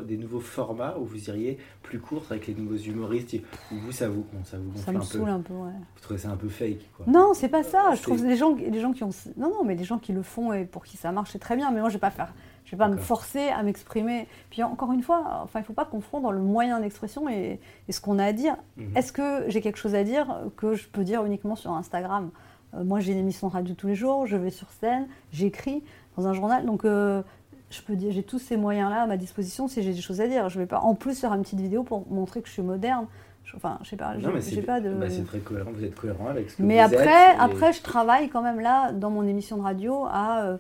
des 0.04 0.16
nouveaux 0.16 0.40
formats 0.40 0.96
où 0.98 1.04
vous 1.04 1.28
iriez 1.28 1.58
plus 1.82 1.98
court 1.98 2.24
avec 2.30 2.46
les 2.46 2.54
nouveaux 2.54 2.76
humoristes 2.76 3.36
Ou 3.70 3.76
vous, 3.76 3.92
ça 3.92 4.08
vous, 4.08 4.24
ça 4.44 4.56
vous 4.58 4.76
ça 4.78 4.92
me 4.92 4.98
un 4.98 5.02
saoule 5.02 5.24
peu. 5.24 5.30
un 5.30 5.40
peu, 5.40 5.54
ouais. 5.54 5.72
Vous 5.94 6.00
trouvez 6.00 6.18
ça 6.18 6.30
un 6.30 6.36
peu 6.36 6.48
fake 6.48 6.90
quoi. 6.96 7.04
Non, 7.06 7.32
c'est 7.34 7.48
pas 7.50 7.62
ça. 7.62 7.94
Je 7.94 8.02
trouve 8.02 8.24
les 8.24 8.36
gens, 8.36 8.54
les 8.54 8.80
gens 8.80 8.92
qui 8.92 9.04
ont. 9.04 9.10
Non, 9.36 9.50
non, 9.50 9.64
mais 9.64 9.74
les 9.74 9.84
gens 9.84 9.98
qui 9.98 10.12
le 10.12 10.22
font 10.22 10.54
et 10.54 10.64
pour 10.64 10.84
qui 10.84 10.96
ça 10.96 11.12
marche, 11.12 11.30
c'est 11.32 11.38
très 11.38 11.56
bien. 11.56 11.70
Mais 11.70 11.80
moi, 11.80 11.90
je 11.90 11.94
vais 11.94 12.00
pas 12.00 12.10
faire. 12.10 12.32
Je 12.64 12.72
vais 12.72 12.78
pas 12.78 12.88
me 12.88 12.96
forcer 12.96 13.48
à 13.48 13.62
m'exprimer. 13.62 14.26
Puis 14.48 14.62
encore 14.62 14.92
une 14.92 15.02
fois, 15.02 15.40
enfin, 15.42 15.60
il 15.60 15.64
faut 15.64 15.72
pas 15.72 15.84
confondre 15.84 16.32
le 16.32 16.40
moyen 16.40 16.80
d'expression 16.80 17.28
et, 17.28 17.60
ce 17.90 18.00
qu'on 18.00 18.18
a 18.18 18.24
à 18.24 18.32
dire. 18.32 18.56
Mhm. 18.76 18.96
Est-ce 18.96 19.12
que 19.12 19.44
j'ai 19.48 19.60
quelque 19.60 19.78
chose 19.78 19.94
à 19.94 20.04
dire 20.04 20.34
que 20.56 20.74
je 20.74 20.88
peux 20.88 21.04
dire 21.04 21.24
uniquement 21.26 21.56
sur 21.56 21.72
Instagram? 21.72 22.30
Euh, 22.74 22.84
Moi, 22.84 23.00
j'ai 23.00 23.12
une 23.12 23.18
émission 23.18 23.48
de 23.48 23.52
radio 23.52 23.74
tous 23.74 23.88
les 23.88 23.94
jours. 23.94 24.26
Je 24.26 24.36
vais 24.36 24.50
sur 24.50 24.70
scène, 24.70 25.08
j'écris 25.32 25.82
dans 26.16 26.26
un 26.26 26.32
journal. 26.32 26.64
Donc, 26.64 26.84
euh, 26.84 27.22
je 27.70 27.80
peux 27.82 27.94
dire, 27.94 28.12
j'ai 28.12 28.24
tous 28.24 28.40
ces 28.40 28.56
moyens-là 28.56 29.02
à 29.02 29.06
ma 29.06 29.16
disposition 29.16 29.68
si 29.68 29.82
j'ai 29.82 29.92
des 29.92 30.00
choses 30.00 30.20
à 30.20 30.26
dire. 30.26 30.48
Je 30.48 30.58
vais 30.58 30.66
pas 30.66 30.80
en 30.80 30.94
plus 30.94 31.18
faire 31.18 31.32
une 31.32 31.42
petite 31.42 31.60
vidéo 31.60 31.84
pour 31.84 32.06
montrer 32.10 32.42
que 32.42 32.48
je 32.48 32.52
suis 32.52 32.62
moderne. 32.62 33.06
enfin, 33.54 33.78
je 33.82 33.90
sais 33.90 33.96
pas, 33.96 34.14
j'ai 34.18 34.62
pas 34.62 34.80
de. 34.80 34.92
Bah, 34.92 35.08
c'est 35.08 35.24
très 35.24 35.38
cohérent, 35.38 35.70
vous 35.72 35.84
êtes 35.84 35.94
cohérent 35.94 36.26
avec 36.26 36.50
ce 36.50 36.56
que 36.56 36.62
mais 36.62 36.78
vous 36.78 36.94
après, 36.94 37.02
êtes. 37.02 37.36
Mais 37.36 37.42
après, 37.42 37.72
je 37.72 37.82
travaille 37.82 38.28
quand 38.28 38.42
même 38.42 38.60
là, 38.60 38.92
dans 38.92 39.10
mon 39.10 39.22
émission 39.22 39.56
de 39.56 39.62
radio, 39.62 40.04
à 40.10 40.46
euh, 40.46 40.56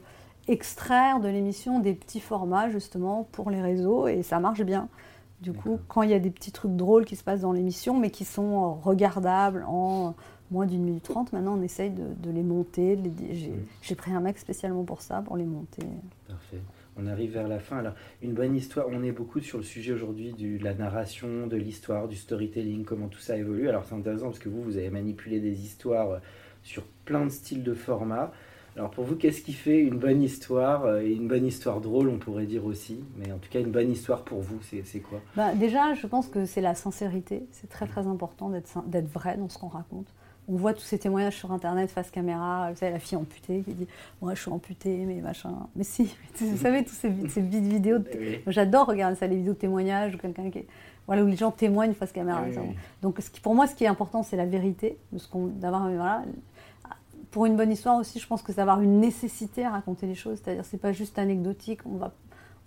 extraire 0.46 1.18
de 1.18 1.28
l'émission 1.28 1.80
des 1.80 1.94
petits 1.94 2.20
formats, 2.20 2.70
justement, 2.70 3.28
pour 3.32 3.50
les 3.50 3.60
réseaux, 3.60 4.06
et 4.06 4.22
ça 4.22 4.38
marche 4.38 4.62
bien. 4.62 4.88
Du 5.40 5.52
coup, 5.52 5.80
quand 5.88 6.02
il 6.02 6.10
y 6.10 6.14
a 6.14 6.18
des 6.18 6.30
petits 6.30 6.52
trucs 6.52 6.76
drôles 6.76 7.06
qui 7.06 7.16
se 7.16 7.24
passent 7.24 7.40
dans 7.40 7.52
l'émission, 7.52 7.98
mais 7.98 8.10
qui 8.10 8.24
sont 8.24 8.54
euh, 8.54 8.66
regardables 8.82 9.64
en 9.66 10.14
moins 10.52 10.66
d'une 10.66 10.84
minute 10.84 11.04
trente, 11.04 11.32
maintenant 11.32 11.56
on 11.58 11.62
essaye 11.62 11.90
de, 11.90 12.30
les 12.30 12.42
monter. 12.42 12.98
J'ai 13.82 13.94
pris 13.94 14.12
un 14.12 14.20
mec 14.20 14.38
spécialement 14.38 14.84
pour 14.84 15.00
ça, 15.00 15.22
pour 15.22 15.36
les 15.36 15.46
monter. 15.46 15.82
Parfait. 16.28 16.60
On 17.02 17.06
arrive 17.06 17.32
vers 17.32 17.48
la 17.48 17.58
fin. 17.58 17.78
Alors, 17.78 17.94
une 18.22 18.34
bonne 18.34 18.54
histoire, 18.54 18.86
on 18.90 19.02
est 19.02 19.12
beaucoup 19.12 19.40
sur 19.40 19.58
le 19.58 19.64
sujet 19.64 19.92
aujourd'hui 19.92 20.32
de 20.32 20.62
la 20.62 20.74
narration, 20.74 21.46
de 21.46 21.56
l'histoire, 21.56 22.08
du 22.08 22.16
storytelling, 22.16 22.84
comment 22.84 23.08
tout 23.08 23.20
ça 23.20 23.36
évolue. 23.36 23.68
Alors, 23.68 23.84
c'est 23.84 23.94
intéressant 23.94 24.26
parce 24.26 24.38
que 24.38 24.48
vous, 24.48 24.62
vous 24.62 24.76
avez 24.76 24.90
manipulé 24.90 25.40
des 25.40 25.62
histoires 25.64 26.10
euh, 26.10 26.18
sur 26.62 26.82
plein 27.04 27.24
de 27.24 27.30
styles 27.30 27.62
de 27.62 27.74
formats. 27.74 28.32
Alors, 28.76 28.90
pour 28.90 29.04
vous, 29.04 29.16
qu'est-ce 29.16 29.40
qui 29.40 29.52
fait 29.52 29.78
une 29.78 29.98
bonne 29.98 30.22
histoire 30.22 30.84
euh, 30.84 31.00
Et 31.00 31.12
une 31.12 31.26
bonne 31.26 31.46
histoire 31.46 31.80
drôle, 31.80 32.08
on 32.08 32.18
pourrait 32.18 32.46
dire 32.46 32.66
aussi? 32.66 33.02
Mais 33.16 33.32
en 33.32 33.38
tout 33.38 33.48
cas, 33.50 33.60
une 33.60 33.72
bonne 33.72 33.90
histoire 33.90 34.22
pour 34.22 34.40
vous, 34.40 34.58
c'est 34.62 35.00
quoi? 35.00 35.20
Bah, 35.36 35.54
Déjà, 35.54 35.94
je 35.94 36.06
pense 36.06 36.28
que 36.28 36.44
c'est 36.44 36.60
la 36.60 36.74
sincérité. 36.74 37.46
C'est 37.50 37.68
très, 37.68 37.86
très 37.86 38.06
important 38.06 38.50
d'être 38.50 39.08
vrai 39.08 39.36
dans 39.38 39.48
ce 39.48 39.58
qu'on 39.58 39.68
raconte 39.68 40.12
on 40.50 40.56
voit 40.56 40.74
tous 40.74 40.82
ces 40.82 40.98
témoignages 40.98 41.36
sur 41.36 41.52
internet 41.52 41.90
face 41.90 42.10
caméra, 42.10 42.70
vous 42.72 42.76
savez, 42.76 42.92
la 42.92 42.98
fille 42.98 43.16
amputée 43.16 43.62
qui 43.62 43.72
dit 43.72 43.86
Moi 44.20 44.34
je 44.34 44.40
suis 44.40 44.50
amputée, 44.50 45.04
mais 45.06 45.20
machin. 45.20 45.54
Mais 45.76 45.84
si, 45.84 46.14
vous 46.40 46.56
savez, 46.56 46.84
tous 46.84 46.94
ces, 46.94 47.12
ces 47.28 47.40
vidéos. 47.40 47.98
J'adore 48.46 48.88
regarder 48.88 49.16
ça, 49.16 49.26
les 49.26 49.36
vidéos 49.36 49.52
de 49.52 49.58
témoignages 49.58 50.18
quelqu'un 50.18 50.50
qui 50.50 50.64
Voilà, 51.06 51.22
où 51.22 51.26
les 51.26 51.36
gens 51.36 51.52
témoignent 51.52 51.94
face 51.94 52.12
caméra. 52.12 52.42
Donc 53.02 53.18
ce 53.20 53.30
qui, 53.30 53.40
pour 53.40 53.54
moi, 53.54 53.66
ce 53.66 53.74
qui 53.74 53.84
est 53.84 53.88
important, 53.88 54.22
c'est 54.22 54.36
la 54.36 54.46
vérité. 54.46 54.98
d'avoir, 55.34 55.88
voilà. 55.88 56.24
Pour 57.30 57.46
une 57.46 57.56
bonne 57.56 57.70
histoire 57.70 57.96
aussi, 57.96 58.18
je 58.18 58.26
pense 58.26 58.42
que 58.42 58.52
c'est 58.52 58.56
d'avoir 58.56 58.80
une 58.80 58.98
nécessité 58.98 59.64
à 59.64 59.70
raconter 59.70 60.06
les 60.06 60.16
choses. 60.16 60.40
C'est-à-dire 60.42 60.64
c'est 60.64 60.80
pas 60.80 60.92
juste 60.92 61.16
anecdotique, 61.18 61.80
on 61.86 61.96
va 61.96 62.12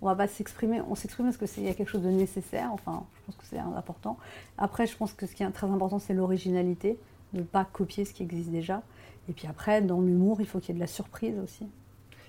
on 0.02 0.06
va 0.06 0.16
pas 0.16 0.26
s'exprimer, 0.28 0.82
on 0.90 0.94
s'exprime 0.94 1.32
parce 1.32 1.38
qu'il 1.38 1.64
y 1.64 1.68
a 1.68 1.72
quelque 1.72 1.88
chose 1.88 2.02
de 2.02 2.10
nécessaire, 2.10 2.70
enfin, 2.74 3.04
je 3.14 3.24
pense 3.24 3.36
que 3.36 3.46
c'est 3.46 3.58
important. 3.58 4.18
Après, 4.58 4.86
je 4.86 4.94
pense 4.94 5.14
que 5.14 5.24
ce 5.24 5.34
qui 5.34 5.42
est 5.42 5.50
très 5.50 5.68
important, 5.68 5.98
c'est 5.98 6.12
l'originalité 6.12 6.98
ne 7.34 7.42
pas 7.42 7.64
copier 7.64 8.04
ce 8.04 8.12
qui 8.14 8.22
existe 8.22 8.50
déjà. 8.50 8.82
Et 9.28 9.32
puis 9.32 9.46
après, 9.46 9.82
dans 9.82 10.00
l'humour, 10.00 10.38
il 10.40 10.46
faut 10.46 10.58
qu'il 10.60 10.70
y 10.70 10.72
ait 10.72 10.74
de 10.74 10.80
la 10.80 10.86
surprise 10.86 11.34
aussi. 11.42 11.66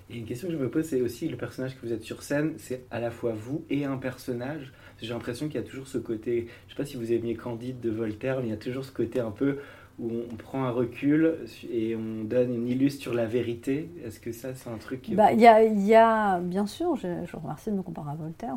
Et 0.08 0.18
une 0.18 0.24
question 0.24 0.48
que 0.48 0.54
je 0.54 0.58
me 0.58 0.70
pose, 0.70 0.84
c'est 0.84 1.00
aussi 1.00 1.28
le 1.28 1.36
personnage 1.36 1.74
que 1.74 1.84
vous 1.84 1.92
êtes 1.92 2.02
sur 2.02 2.22
scène, 2.22 2.54
c'est 2.58 2.84
à 2.90 3.00
la 3.00 3.10
fois 3.10 3.32
vous 3.32 3.64
et 3.70 3.84
un 3.84 3.96
personnage. 3.96 4.72
J'ai 5.02 5.12
l'impression 5.12 5.46
qu'il 5.46 5.56
y 5.56 5.64
a 5.64 5.66
toujours 5.66 5.88
ce 5.88 5.98
côté, 5.98 6.46
je 6.66 6.66
ne 6.66 6.70
sais 6.70 6.76
pas 6.76 6.84
si 6.84 6.96
vous 6.96 7.12
aimiez 7.12 7.34
Candide 7.34 7.80
de 7.80 7.90
Voltaire, 7.90 8.38
mais 8.38 8.46
il 8.46 8.50
y 8.50 8.54
a 8.54 8.56
toujours 8.56 8.84
ce 8.84 8.92
côté 8.92 9.18
un 9.18 9.32
peu 9.32 9.58
où 9.98 10.10
on 10.30 10.36
prend 10.36 10.64
un 10.64 10.70
recul 10.70 11.38
et 11.70 11.96
on 11.96 12.24
donne 12.24 12.54
une 12.54 12.68
illustre 12.68 13.00
sur 13.00 13.14
la 13.14 13.24
vérité. 13.24 13.90
Est-ce 14.04 14.20
que 14.20 14.30
ça, 14.30 14.54
c'est 14.54 14.68
un 14.68 14.76
truc 14.76 15.08
bah, 15.14 15.32
Il 15.32 15.40
y, 15.40 15.46
a, 15.46 15.62
y, 15.62 15.94
a, 15.94 16.38
bien 16.38 16.66
sûr, 16.66 16.96
je, 16.96 17.24
je 17.24 17.36
remercie 17.36 17.70
de 17.70 17.76
me 17.76 17.82
comparer 17.82 18.10
à 18.10 18.14
Voltaire. 18.14 18.56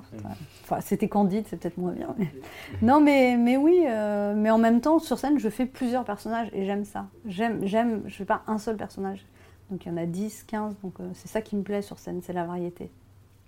Enfin, 0.64 0.82
c'était 0.82 1.08
Candide, 1.08 1.46
c'est 1.48 1.58
peut-être 1.58 1.78
moins 1.78 1.94
bien. 1.94 2.14
non, 2.82 3.00
mais, 3.00 3.38
mais 3.38 3.56
oui, 3.56 3.84
euh, 3.88 4.34
mais 4.36 4.50
en 4.50 4.58
même 4.58 4.82
temps, 4.82 5.00
sur 5.00 5.18
scène, 5.18 5.40
je 5.40 5.50
fais 5.50 5.66
plusieurs 5.66 6.04
personnages 6.04 6.50
et 6.54 6.66
j'aime 6.66 6.84
ça. 6.84 7.08
J'aime, 7.26 7.66
j'aime, 7.66 8.04
je 8.08 8.16
fais 8.16 8.26
pas 8.26 8.44
un 8.48 8.58
seul 8.58 8.76
personnage. 8.76 9.26
Donc 9.72 9.86
il 9.86 9.90
y 9.90 9.92
en 9.92 9.98
a 9.98 10.06
10, 10.06 10.44
15, 10.44 10.78
donc 10.84 11.00
euh, 11.00 11.10
c'est 11.14 11.28
ça 11.28 11.42
qui 11.42 11.56
me 11.56 11.62
plaît 11.62 11.84
sur 11.84 12.00
scène, 12.00 12.22
c'est 12.24 12.34
la 12.34 12.44
variété 12.44 12.90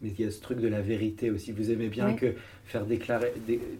mais 0.02 0.10
il 0.10 0.26
y 0.26 0.28
a 0.28 0.32
ce 0.32 0.42
truc 0.42 0.60
de 0.60 0.68
la 0.68 0.82
vérité 0.82 1.30
aussi. 1.30 1.52
Vous 1.52 1.72
aimez 1.72 1.88
bien 1.88 2.14
que 2.14 2.34
faire 2.66 2.86
déclarer, 2.86 3.34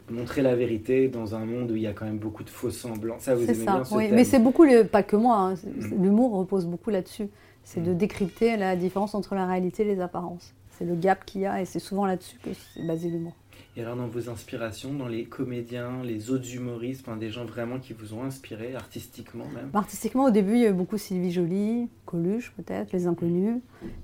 montrer 0.10 0.42
la 0.42 0.56
vérité 0.56 1.08
dans 1.08 1.36
un 1.36 1.46
monde 1.46 1.72
où 1.72 1.76
il 1.76 1.82
y 1.82 1.88
a 1.88 1.94
quand 1.94 2.06
même 2.06 2.20
beaucoup 2.20 2.44
de 2.44 2.50
faux 2.50 2.70
semblants. 2.70 3.20
Ça, 3.20 3.36
vous 3.36 3.50
aimez 3.50 3.66
bien 3.66 3.84
ce 3.84 3.96
oui. 3.96 4.10
Mais 4.12 4.24
c'est 4.24 4.40
beaucoup, 4.40 4.66
pas 4.92 5.04
que 5.04 5.16
moi, 5.16 5.38
hein. 5.38 5.54
mm. 5.56 6.04
l'humour 6.04 6.34
repose 6.34 6.66
beaucoup 6.66 6.90
là-dessus. 6.90 7.28
C'est 7.64 7.82
de 7.82 7.92
mm. 7.92 7.98
décrypter 7.98 8.58
la 8.58 8.76
différence 8.76 9.16
entre 9.16 9.36
la 9.36 9.46
réalité 9.46 9.84
et 9.84 9.86
les 9.86 10.00
apparences. 10.00 10.54
C'est 10.78 10.86
le 10.86 10.96
gap 10.96 11.26
qu'il 11.26 11.42
y 11.42 11.46
a 11.46 11.62
et 11.62 11.66
c'est 11.66 11.80
souvent 11.80 12.06
là-dessus 12.06 12.38
que 12.44 12.50
c'est 12.54 12.86
basé 12.86 13.10
l'humour. 13.10 13.34
Et 13.78 13.82
alors 13.82 13.96
dans 13.96 14.08
vos 14.08 14.30
inspirations, 14.30 14.94
dans 14.94 15.08
les 15.08 15.24
comédiens, 15.26 16.04
les 16.04 16.30
autres 16.30 16.54
humoristes, 16.54 17.08
des 17.18 17.30
gens 17.30 17.46
vraiment 17.46 17.80
qui 17.80 17.94
vous 17.94 18.14
ont 18.14 18.24
inspiré 18.24 18.76
artistiquement 18.76 19.46
même 19.46 19.70
bah, 19.72 19.80
Artistiquement, 19.80 20.26
au 20.26 20.32
début, 20.32 20.56
il 20.56 20.62
y 20.62 20.66
a 20.66 20.74
beaucoup 20.74 20.98
Sylvie 20.98 21.32
Joly, 21.32 21.88
Coluche 22.06 22.52
peut-être, 22.58 22.92
Les 22.92 23.08
Inconnus. 23.08 23.62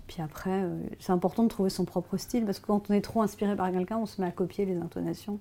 Puis 0.08 0.22
après, 0.22 0.64
euh, 0.64 0.78
c'est 1.00 1.12
important 1.12 1.44
de 1.44 1.50
trouver 1.50 1.70
son 1.70 1.84
propre 1.84 2.16
style 2.16 2.46
parce 2.46 2.60
que 2.60 2.68
quand 2.68 2.90
on 2.90 2.94
est 2.94 3.02
trop 3.02 3.22
inspiré 3.22 3.56
par 3.58 3.72
quelqu'un, 3.72 3.98
on 3.98 4.06
se 4.06 4.22
met 4.22 4.28
à 4.28 4.32
copier 4.32 4.66
les 4.66 4.78
intonations. 4.78 5.40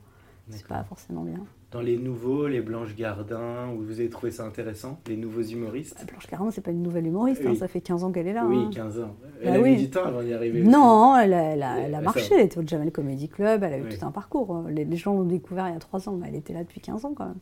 C'est 0.50 0.66
pas 0.66 0.84
forcément 0.84 1.22
bien 1.22 1.44
dans 1.72 1.82
les 1.82 1.98
nouveaux, 1.98 2.46
les 2.46 2.60
Blanche 2.60 2.94
Gardin, 2.94 3.68
où 3.76 3.82
vous 3.82 4.00
avez 4.00 4.08
trouvé 4.08 4.30
ça 4.30 4.44
intéressant, 4.44 4.98
les 5.08 5.16
nouveaux 5.16 5.42
humoristes 5.42 5.96
bah, 5.98 6.04
Blanche 6.08 6.26
Gardin, 6.26 6.50
c'est 6.50 6.60
pas 6.62 6.70
une 6.70 6.82
nouvelle 6.82 7.06
humoriste, 7.06 7.42
hein, 7.44 7.54
ça 7.54 7.68
fait 7.68 7.80
15 7.80 8.04
ans 8.04 8.12
qu'elle 8.12 8.28
est 8.28 8.32
là. 8.32 8.46
Oui, 8.46 8.70
15 8.70 8.98
hein. 8.98 9.02
ans. 9.04 9.14
Elle 9.42 9.60
bah 9.60 9.66
a 9.66 9.68
mis 9.68 9.76
du 9.76 9.90
temps 9.90 10.04
avant 10.04 10.22
d'y 10.22 10.32
arriver. 10.32 10.62
Non, 10.62 11.16
elle 11.16 11.34
a, 11.34 11.52
elle 11.52 11.94
a, 11.94 12.00
marché, 12.00 12.34
elle 12.34 12.46
était 12.46 12.58
au 12.58 12.66
Jamel 12.66 12.92
Comedy 12.92 13.28
Club, 13.28 13.62
elle 13.62 13.74
a 13.74 13.78
eu 13.78 13.88
tout 13.88 14.06
un 14.06 14.10
parcours. 14.10 14.64
Les, 14.70 14.96
gens 14.96 15.14
l'ont 15.14 15.24
découvert 15.24 15.68
il 15.68 15.74
y 15.74 15.76
a 15.76 15.80
3 15.80 16.08
ans, 16.08 16.16
mais 16.18 16.28
elle 16.28 16.36
était 16.36 16.54
là 16.54 16.60
depuis 16.60 16.80
15 16.80 17.04
ans 17.04 17.12
quand 17.14 17.26
même. 17.26 17.38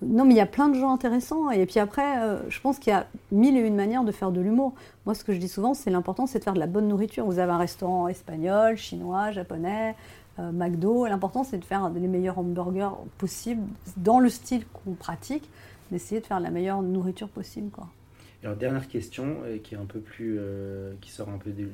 Non, 0.00 0.24
mais 0.24 0.34
il 0.34 0.36
y 0.36 0.40
a 0.40 0.46
plein 0.46 0.68
de 0.68 0.74
gens 0.74 0.92
intéressants. 0.92 1.50
Et 1.50 1.66
puis 1.66 1.80
après, 1.80 2.22
euh, 2.22 2.38
je 2.48 2.60
pense 2.60 2.78
qu'il 2.78 2.92
y 2.92 2.96
a 2.96 3.06
mille 3.32 3.56
et 3.56 3.60
une 3.60 3.74
manières 3.74 4.04
de 4.04 4.12
faire 4.12 4.30
de 4.30 4.40
l'humour. 4.40 4.72
Moi, 5.04 5.14
ce 5.16 5.24
que 5.24 5.32
je 5.32 5.38
dis 5.38 5.48
souvent, 5.48 5.74
c'est 5.74 5.90
l'important, 5.90 6.26
c'est 6.26 6.38
de 6.38 6.44
faire 6.44 6.54
de 6.54 6.60
la 6.60 6.68
bonne 6.68 6.86
nourriture. 6.86 7.26
Vous 7.26 7.40
avez 7.40 7.50
un 7.50 7.58
restaurant 7.58 8.06
espagnol, 8.06 8.76
chinois, 8.76 9.32
japonais, 9.32 9.96
McDo. 10.38 11.06
L'important, 11.06 11.44
c'est 11.44 11.58
de 11.58 11.64
faire 11.64 11.90
les 11.90 12.08
meilleurs 12.08 12.38
hamburgers 12.38 12.96
possibles 13.18 13.62
dans 13.96 14.20
le 14.20 14.28
style 14.28 14.64
qu'on 14.72 14.92
pratique, 14.92 15.48
d'essayer 15.90 16.20
de 16.20 16.26
faire 16.26 16.40
la 16.40 16.50
meilleure 16.50 16.82
nourriture 16.82 17.28
possible. 17.28 17.70
Quoi. 17.70 17.88
Alors, 18.44 18.54
dernière 18.54 18.86
question, 18.86 19.38
euh, 19.44 19.58
qui 19.58 19.74
est 19.74 19.78
un 19.78 19.84
peu 19.84 19.98
plus. 19.98 20.36
Euh, 20.38 20.92
qui 21.00 21.10
sort 21.10 21.28
un 21.28 21.38
peu 21.38 21.50
de, 21.50 21.66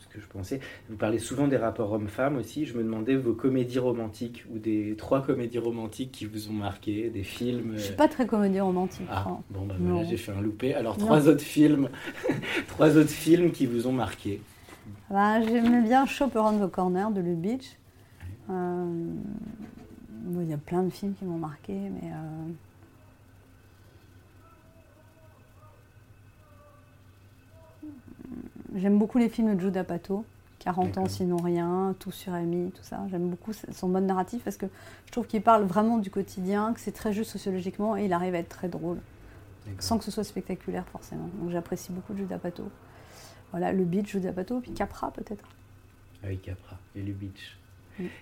ce 0.00 0.08
que 0.08 0.20
je 0.20 0.26
pensais. 0.26 0.58
Vous 0.90 0.96
parlez 0.96 1.20
souvent 1.20 1.46
des 1.46 1.56
rapports 1.56 1.92
hommes-femmes 1.92 2.36
aussi. 2.36 2.66
Je 2.66 2.76
me 2.76 2.82
demandais 2.82 3.14
vos 3.14 3.32
comédies 3.32 3.78
romantiques 3.78 4.44
ou 4.52 4.58
des 4.58 4.96
trois 4.98 5.22
comédies 5.22 5.60
romantiques 5.60 6.10
qui 6.10 6.24
vous 6.26 6.48
ont 6.48 6.54
marqué, 6.54 7.10
des 7.10 7.22
films. 7.22 7.74
Je 7.76 7.82
suis 7.82 7.94
pas 7.94 8.08
très 8.08 8.26
comédie 8.26 8.60
romantique. 8.60 9.06
Ah, 9.08 9.38
bon, 9.50 9.66
bah, 9.66 9.76
voilà, 9.78 10.02
j'ai 10.02 10.16
fait 10.16 10.32
un 10.32 10.40
loupé. 10.40 10.74
Alors, 10.74 10.96
trois 10.96 11.28
autres 11.28 11.44
films, 11.44 11.90
trois 12.66 12.96
autres 12.96 13.10
films 13.10 13.52
qui 13.52 13.66
vous 13.66 13.86
ont 13.86 13.92
marqué. 13.92 14.40
Bah, 15.10 15.40
J'aimais 15.42 15.82
bien 15.82 16.06
Shop 16.06 16.30
Around 16.34 16.66
the 16.66 16.70
Corner 16.70 17.10
de 17.10 17.20
Le 17.20 17.34
Beach. 17.34 17.78
Euh, 18.50 19.14
il 20.40 20.48
y 20.48 20.52
a 20.52 20.58
plein 20.58 20.82
de 20.82 20.90
films 20.90 21.14
qui 21.14 21.24
m'ont 21.24 21.38
marqué, 21.38 21.72
mais. 21.72 22.10
Euh, 22.10 22.52
j'aime 28.76 28.98
beaucoup 28.98 29.18
les 29.18 29.28
films 29.28 29.54
de 29.54 29.60
Joe 29.60 29.72
D'Apato. 29.72 30.24
40 30.60 30.98
ans 30.98 31.06
sinon 31.06 31.36
rien, 31.36 31.94
tout 31.98 32.10
sur 32.10 32.34
Amy, 32.34 32.72
tout 32.72 32.82
ça. 32.82 33.00
J'aime 33.10 33.28
beaucoup 33.28 33.52
son 33.52 33.88
mode 33.88 34.04
narratif 34.04 34.42
parce 34.42 34.56
que 34.56 34.66
je 35.06 35.12
trouve 35.12 35.26
qu'il 35.26 35.40
parle 35.40 35.62
vraiment 35.64 35.98
du 35.98 36.10
quotidien, 36.10 36.72
que 36.74 36.80
c'est 36.80 36.92
très 36.92 37.12
juste 37.12 37.30
sociologiquement 37.30 37.96
et 37.96 38.06
il 38.06 38.12
arrive 38.12 38.34
à 38.34 38.38
être 38.38 38.48
très 38.48 38.68
drôle. 38.68 38.98
Sans 39.78 39.98
que 39.98 40.04
ce 40.04 40.10
soit 40.10 40.24
spectaculaire 40.24 40.84
forcément. 40.90 41.28
Donc 41.40 41.50
j'apprécie 41.50 41.92
beaucoup 41.92 42.16
Jude 42.16 42.32
Apatow. 42.32 42.70
Voilà, 43.50 43.72
le 43.72 43.84
beach, 43.84 44.10
Jude 44.10 44.26
Apatow, 44.26 44.60
puis 44.60 44.72
Capra 44.72 45.10
peut-être. 45.10 45.44
Ah 46.22 46.26
oui, 46.28 46.38
Capra 46.38 46.78
et 46.96 47.02
le 47.02 47.12
beach. 47.12 47.56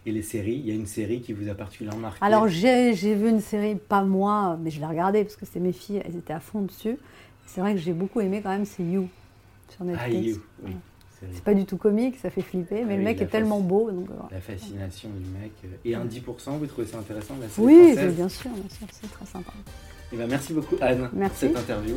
Et 0.07 0.12
les 0.12 0.23
séries, 0.23 0.55
il 0.55 0.67
y 0.67 0.71
a 0.71 0.75
une 0.75 0.87
série 0.87 1.21
qui 1.21 1.33
vous 1.33 1.49
a 1.49 1.55
particulièrement 1.55 2.01
marqué? 2.01 2.25
Alors 2.25 2.49
j'ai 2.49 2.93
vu 2.93 3.29
une 3.29 3.41
série, 3.41 3.75
pas 3.75 4.03
moi, 4.03 4.59
mais 4.62 4.71
je 4.71 4.81
l'ai 4.81 4.87
regardée 4.87 5.23
parce 5.23 5.37
que 5.37 5.45
c'est 5.45 5.61
mes 5.61 5.73
filles, 5.73 6.03
elles 6.05 6.17
étaient 6.17 6.33
à 6.33 6.41
fond 6.41 6.62
dessus. 6.62 6.97
C'est 7.45 7.61
vrai 7.61 7.75
que 7.75 7.81
j'ai 7.81 7.93
beaucoup 7.93 8.21
aimé 8.21 8.41
quand 8.43 8.51
même, 8.51 8.65
c'est 8.65 8.83
You 8.83 9.09
sur 9.69 9.85
Netflix. 9.85 10.17
Ah, 10.17 10.21
You, 10.21 10.43
oui. 10.65 10.77
C'est 11.33 11.43
pas 11.43 11.55
du 11.55 11.65
tout 11.65 11.79
comique, 11.79 12.17
ça 12.19 12.29
fait 12.29 12.43
flipper, 12.43 12.85
mais 12.85 12.95
ah 12.95 12.97
le 12.99 13.03
mec 13.03 13.21
est 13.21 13.27
tellement 13.27 13.61
beau. 13.61 13.91
Donc, 13.91 14.09
La 14.31 14.41
fascination 14.41 15.09
du 15.09 15.31
mec. 15.31 15.53
Et 15.85 15.95
un 15.95 16.05
10%, 16.05 16.59
vous 16.59 16.67
trouvez 16.67 16.87
ça 16.87 16.99
intéressant 16.99 17.35
la 17.41 17.49
série 17.49 17.67
Oui, 17.67 17.95
bien 17.95 18.29
sûr, 18.29 18.51
bien 18.51 18.69
sûr, 18.69 18.87
c'est 18.91 19.11
très 19.11 19.27
sympa. 19.27 19.53
Et 19.57 20.15
eh 20.15 20.17
ben, 20.19 20.29
merci 20.29 20.53
beaucoup 20.53 20.77
Anne 20.81 21.09
pour 21.09 21.31
cette 21.35 21.57
interview. 21.57 21.97